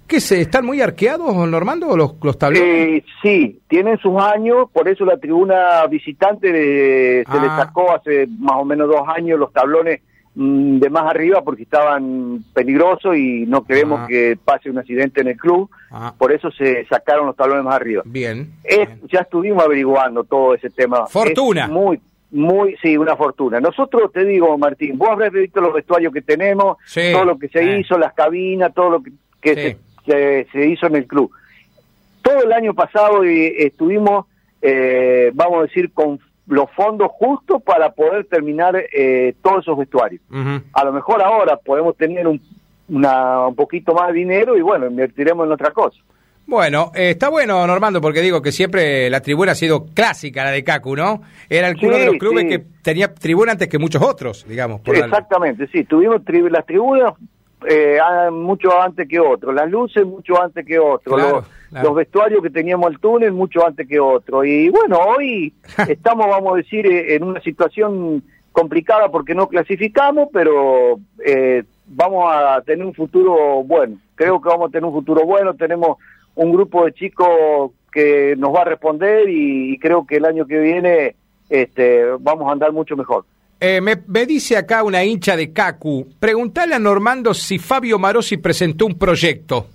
¿Qué 0.06 0.20
se 0.20 0.40
están 0.40 0.64
muy 0.66 0.80
arqueados, 0.80 1.34
Normando, 1.48 1.94
los, 1.96 2.14
los 2.22 2.36
tablones? 2.38 2.66
Eh, 2.66 3.04
sí, 3.22 3.60
tienen 3.68 3.98
sus 3.98 4.20
años, 4.20 4.68
por 4.72 4.88
eso 4.88 5.04
la 5.04 5.18
tribuna 5.18 5.86
visitante 5.86 6.50
le- 6.50 7.24
se 7.24 7.24
Ah. 7.28 7.40
le 7.42 7.48
sacó 7.48 7.92
hace 7.94 8.26
más 8.38 8.56
o 8.56 8.64
menos 8.64 8.88
dos 8.88 9.02
años 9.06 9.38
los 9.38 9.52
tablones 9.52 10.00
de 10.40 10.88
más 10.88 11.04
arriba 11.10 11.42
porque 11.42 11.64
estaban 11.64 12.44
peligrosos 12.54 13.16
y 13.16 13.44
no 13.46 13.64
queremos 13.64 14.00
Ah. 14.02 14.06
que 14.08 14.38
pase 14.44 14.70
un 14.70 14.78
accidente 14.78 15.20
en 15.20 15.28
el 15.28 15.36
club, 15.36 15.68
Ah. 15.90 16.14
por 16.16 16.30
eso 16.30 16.50
se 16.52 16.84
sacaron 16.86 17.26
los 17.26 17.34
tablones 17.34 17.64
más 17.64 17.74
arriba. 17.74 18.02
Bien. 18.06 18.52
Es- 18.62 18.76
bien. 18.86 19.00
ya 19.10 19.20
estuvimos 19.22 19.64
averiguando 19.64 20.22
todo 20.22 20.54
ese 20.54 20.70
tema. 20.70 21.06
Fortuna. 21.08 21.64
Es 21.64 21.70
muy, 21.70 22.00
muy, 22.30 22.76
sí, 22.80 22.96
una 22.96 23.16
fortuna. 23.16 23.58
Nosotros, 23.58 24.12
te 24.12 24.24
digo, 24.24 24.56
Martín, 24.56 24.96
vos 24.96 25.08
habrás 25.10 25.32
visto 25.32 25.60
los 25.60 25.74
vestuarios 25.74 26.12
que 26.12 26.22
tenemos, 26.22 26.76
Sí. 26.86 27.10
todo 27.12 27.24
lo 27.24 27.36
que 27.36 27.48
se 27.48 27.58
Eh. 27.60 27.80
hizo, 27.80 27.98
las 27.98 28.12
cabinas, 28.12 28.72
todo 28.72 28.90
lo 28.90 29.02
que, 29.02 29.10
que 29.40 29.54
Sí. 29.56 29.76
se, 30.06 30.12
se- 30.12 30.46
se 30.52 30.66
hizo 30.68 30.86
en 30.86 30.94
el 30.96 31.06
club. 31.08 31.32
Todo 32.22 32.44
el 32.44 32.52
año 32.52 32.74
pasado 32.74 33.24
eh, 33.24 33.64
estuvimos, 33.66 34.26
eh, 34.62 35.32
vamos 35.34 35.58
a 35.58 35.62
decir, 35.62 35.90
con 35.92 36.20
los 36.48 36.70
fondos 36.72 37.08
justos 37.12 37.62
para 37.62 37.90
poder 37.92 38.24
terminar 38.26 38.74
eh, 38.76 39.34
todos 39.42 39.60
esos 39.64 39.78
vestuarios. 39.78 40.22
A 40.72 40.84
lo 40.84 40.92
mejor 40.92 41.22
ahora 41.22 41.56
podemos 41.56 41.96
tener 41.96 42.26
un, 42.26 42.40
una, 42.88 43.46
un 43.48 43.54
poquito 43.54 43.92
más 43.94 44.08
de 44.08 44.14
dinero 44.14 44.56
y 44.56 44.62
bueno, 44.62 44.86
invertiremos 44.86 45.46
en 45.46 45.52
otra 45.52 45.70
cosa. 45.72 45.98
Bueno, 46.46 46.92
eh, 46.94 47.10
está 47.10 47.28
bueno, 47.28 47.66
Normando, 47.66 48.00
porque 48.00 48.22
digo 48.22 48.40
que 48.40 48.52
siempre 48.52 49.10
la 49.10 49.20
tribuna 49.20 49.52
ha 49.52 49.54
sido 49.54 49.84
clásica, 49.94 50.44
la 50.44 50.50
de 50.50 50.64
Cacu, 50.64 50.96
¿no? 50.96 51.20
Era 51.50 51.68
el 51.68 51.78
Sí, 51.78 51.84
uno 51.84 51.98
de 51.98 52.06
los 52.06 52.14
clubes 52.16 52.44
sí. 52.44 52.48
que 52.48 52.58
tenía 52.82 53.12
tribuna 53.12 53.52
antes 53.52 53.68
que 53.68 53.78
muchos 53.78 54.00
otros, 54.00 54.46
digamos. 54.48 54.80
por 54.80 54.96
Exactamente, 54.96 55.66
sí, 55.70 55.84
tuvimos 55.84 56.22
tri- 56.22 56.48
las 56.50 56.64
tribunas 56.64 57.12
eh, 57.68 57.98
mucho 58.32 58.80
antes 58.80 59.06
que 59.06 59.20
otros, 59.20 59.54
las 59.54 59.68
luces 59.70 60.06
mucho 60.06 60.40
antes 60.42 60.64
que 60.64 60.78
otros, 60.78 61.14
Claro, 61.16 61.36
los, 61.36 61.44
claro. 61.68 61.88
los 61.88 61.96
vestuarios 61.96 62.42
que 62.42 62.50
teníamos 62.50 62.86
al 62.86 62.98
túnel 62.98 63.32
mucho 63.32 63.66
antes 63.66 63.86
que 63.86 64.00
otros. 64.00 64.46
Y 64.46 64.68
bueno, 64.68 64.98
hoy 64.98 65.52
estamos, 65.88 66.26
vamos 66.28 66.54
a 66.54 66.56
decir, 66.56 66.86
eh, 66.86 67.14
en 67.14 67.24
una 67.24 67.40
situación 67.40 68.22
complicada 68.52 69.10
porque 69.10 69.34
no 69.34 69.48
clasificamos, 69.48 70.28
pero 70.32 70.98
eh, 71.24 71.64
vamos 71.86 72.24
a 72.32 72.60
tener 72.62 72.84
un 72.84 72.94
futuro 72.94 73.62
bueno. 73.64 73.98
Creo 74.14 74.40
que 74.40 74.48
vamos 74.48 74.68
a 74.68 74.72
tener 74.72 74.84
un 74.84 74.94
futuro 74.94 75.24
bueno, 75.24 75.54
tenemos 75.54 75.98
un 76.34 76.52
grupo 76.52 76.84
de 76.84 76.92
chicos 76.92 77.72
que 77.92 78.34
nos 78.36 78.54
va 78.54 78.62
a 78.62 78.66
responder 78.66 79.28
y, 79.28 79.72
y 79.72 79.78
creo 79.78 80.06
que 80.06 80.16
el 80.16 80.24
año 80.24 80.46
que 80.46 80.58
viene 80.58 81.16
este, 81.48 82.04
vamos 82.20 82.48
a 82.48 82.52
andar 82.52 82.72
mucho 82.72 82.96
mejor. 82.96 83.24
Eh, 83.60 83.80
me, 83.80 83.96
me 84.06 84.24
dice 84.24 84.56
acá 84.56 84.84
una 84.84 85.04
hincha 85.04 85.36
de 85.36 85.52
Cacu, 85.52 86.06
preguntale 86.20 86.74
a 86.74 86.78
Normando 86.78 87.34
si 87.34 87.58
Fabio 87.58 87.98
Marosi 87.98 88.36
presentó 88.36 88.86
un 88.86 88.96
proyecto. 88.96 89.66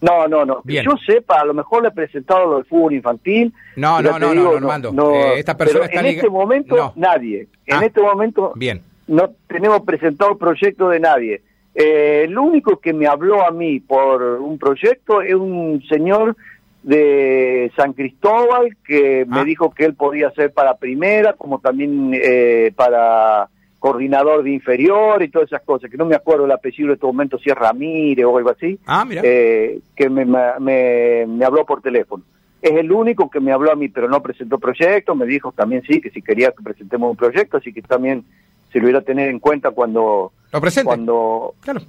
No, 0.00 0.26
no, 0.28 0.44
no. 0.46 0.62
Bien. 0.64 0.84
Que 0.84 0.90
yo 0.90 0.96
sepa, 1.06 1.40
a 1.40 1.44
lo 1.44 1.52
mejor 1.54 1.82
le 1.82 1.88
he 1.88 1.92
presentado 1.92 2.46
lo 2.46 2.56
del 2.56 2.64
fútbol 2.64 2.94
infantil. 2.94 3.52
No, 3.76 4.00
no, 4.00 4.18
no, 4.18 4.32
no. 4.34 5.14
Eh, 5.14 5.38
esta 5.38 5.56
persona 5.56 5.86
pero 5.86 5.90
está 5.98 6.00
en 6.08 6.16
este 6.16 6.30
momento 6.30 6.76
No. 6.76 6.92
nadie. 6.96 7.48
En 7.66 7.76
Ah. 7.76 7.84
este 7.84 8.00
momento 8.00 8.52
Bien. 8.56 8.80
no 9.08 9.30
tenemos 9.46 9.80
presentado 9.82 10.38
proyecto 10.38 10.88
de 10.88 11.00
nadie. 11.00 11.42
Eh, 11.74 12.22
el 12.24 12.36
único 12.38 12.78
que 12.80 12.92
me 12.92 13.06
habló 13.06 13.46
a 13.46 13.50
mí 13.50 13.78
por 13.80 14.22
un 14.22 14.58
proyecto 14.58 15.20
es 15.22 15.34
un 15.34 15.82
señor 15.88 16.34
de 16.82 17.70
San 17.76 17.92
Cristóbal 17.92 18.76
que 18.86 19.24
me 19.28 19.40
Ah. 19.40 19.44
dijo 19.44 19.70
que 19.70 19.84
él 19.84 19.94
podía 19.94 20.30
ser 20.30 20.52
para 20.52 20.76
primera, 20.76 21.34
como 21.34 21.58
también 21.60 22.12
eh, 22.14 22.72
para 22.74 23.48
coordinador 23.80 24.44
de 24.44 24.50
inferior 24.52 25.20
y 25.22 25.28
todas 25.30 25.48
esas 25.48 25.62
cosas, 25.62 25.90
que 25.90 25.96
no 25.96 26.04
me 26.04 26.14
acuerdo 26.14 26.44
el 26.44 26.52
apellido 26.52 26.88
en 26.90 26.94
este 26.94 27.06
momento, 27.06 27.38
si 27.38 27.50
es 27.50 27.56
Ramírez 27.56 28.24
o 28.26 28.36
algo 28.38 28.50
así 28.50 28.78
Ah, 28.86 29.04
mira. 29.04 29.22
eh, 29.24 29.80
que 29.96 30.08
me, 30.08 30.24
me, 30.24 31.26
me 31.26 31.44
habló 31.44 31.66
por 31.66 31.82
teléfono. 31.82 32.22
Es 32.62 32.72
el 32.72 32.92
único 32.92 33.28
que 33.30 33.40
me 33.40 33.52
habló 33.52 33.72
a 33.72 33.74
mí, 33.74 33.88
pero 33.88 34.06
no 34.08 34.22
presentó 34.22 34.58
proyecto. 34.58 35.14
Me 35.14 35.24
dijo 35.26 35.50
también 35.50 35.82
sí, 35.88 36.00
que 36.00 36.10
si 36.10 36.20
quería 36.20 36.50
que 36.52 36.62
presentemos 36.62 37.10
un 37.10 37.16
proyecto, 37.16 37.56
así 37.56 37.72
que 37.72 37.80
también 37.82 38.22
se 38.70 38.78
lo 38.80 38.88
iba 38.90 38.98
a 38.98 39.02
tener 39.02 39.30
en 39.30 39.38
cuenta 39.40 39.70
cuando... 39.70 40.30
lo 40.52 40.60
presente. 40.60 40.84
cuando 40.86 41.54
Claro. 41.60 41.80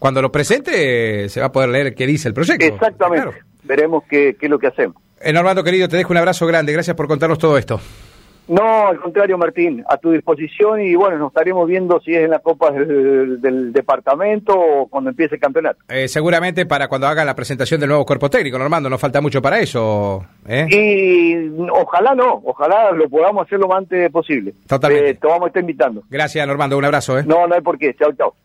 Cuando 0.00 0.20
lo 0.20 0.30
presente 0.32 1.28
se 1.28 1.40
va 1.40 1.46
a 1.46 1.52
poder 1.52 1.68
leer 1.70 1.94
qué 1.94 2.06
dice 2.06 2.28
el 2.28 2.34
proyecto. 2.34 2.66
Exactamente. 2.66 3.22
Claro. 3.28 3.38
Veremos 3.62 4.04
qué, 4.10 4.36
qué 4.38 4.46
es 4.46 4.50
lo 4.50 4.58
que 4.58 4.66
hacemos. 4.66 4.96
Eh, 5.20 5.32
Normando, 5.32 5.64
querido, 5.64 5.88
te 5.88 5.96
dejo 5.96 6.12
un 6.12 6.18
abrazo 6.18 6.46
grande. 6.46 6.72
Gracias 6.72 6.96
por 6.96 7.06
contarnos 7.08 7.38
todo 7.38 7.56
esto. 7.56 7.80
No, 8.48 8.88
al 8.88 9.00
contrario, 9.00 9.36
Martín, 9.36 9.84
a 9.88 9.96
tu 9.96 10.12
disposición 10.12 10.80
y 10.80 10.94
bueno, 10.94 11.18
nos 11.18 11.28
estaremos 11.28 11.66
viendo 11.66 12.00
si 12.00 12.14
es 12.14 12.24
en 12.24 12.30
la 12.30 12.38
Copa 12.38 12.70
del, 12.70 13.40
del 13.40 13.72
departamento 13.72 14.54
o 14.56 14.86
cuando 14.86 15.10
empiece 15.10 15.34
el 15.34 15.40
campeonato. 15.40 15.80
Eh, 15.88 16.06
seguramente 16.06 16.64
para 16.64 16.86
cuando 16.86 17.08
haga 17.08 17.24
la 17.24 17.34
presentación 17.34 17.80
del 17.80 17.88
nuevo 17.88 18.06
cuerpo 18.06 18.30
técnico, 18.30 18.56
Normando, 18.58 18.88
no 18.88 18.98
falta 18.98 19.20
mucho 19.20 19.42
para 19.42 19.58
eso. 19.58 20.24
¿eh? 20.46 20.66
Y 20.70 21.60
ojalá 21.70 22.14
no, 22.14 22.40
ojalá 22.44 22.92
lo 22.92 23.08
podamos 23.08 23.46
hacer 23.46 23.58
lo 23.58 23.66
más 23.66 23.78
antes 23.78 24.10
posible. 24.12 24.54
Totalmente. 24.68 25.10
Eh, 25.10 25.14
te 25.14 25.26
vamos 25.26 25.44
a 25.44 25.46
estar 25.48 25.60
invitando. 25.60 26.02
Gracias, 26.08 26.46
Normando, 26.46 26.78
un 26.78 26.84
abrazo. 26.84 27.18
¿eh? 27.18 27.24
No, 27.26 27.48
no 27.48 27.54
hay 27.54 27.62
por 27.62 27.78
qué. 27.78 27.94
Chao, 27.94 28.12
chao. 28.12 28.36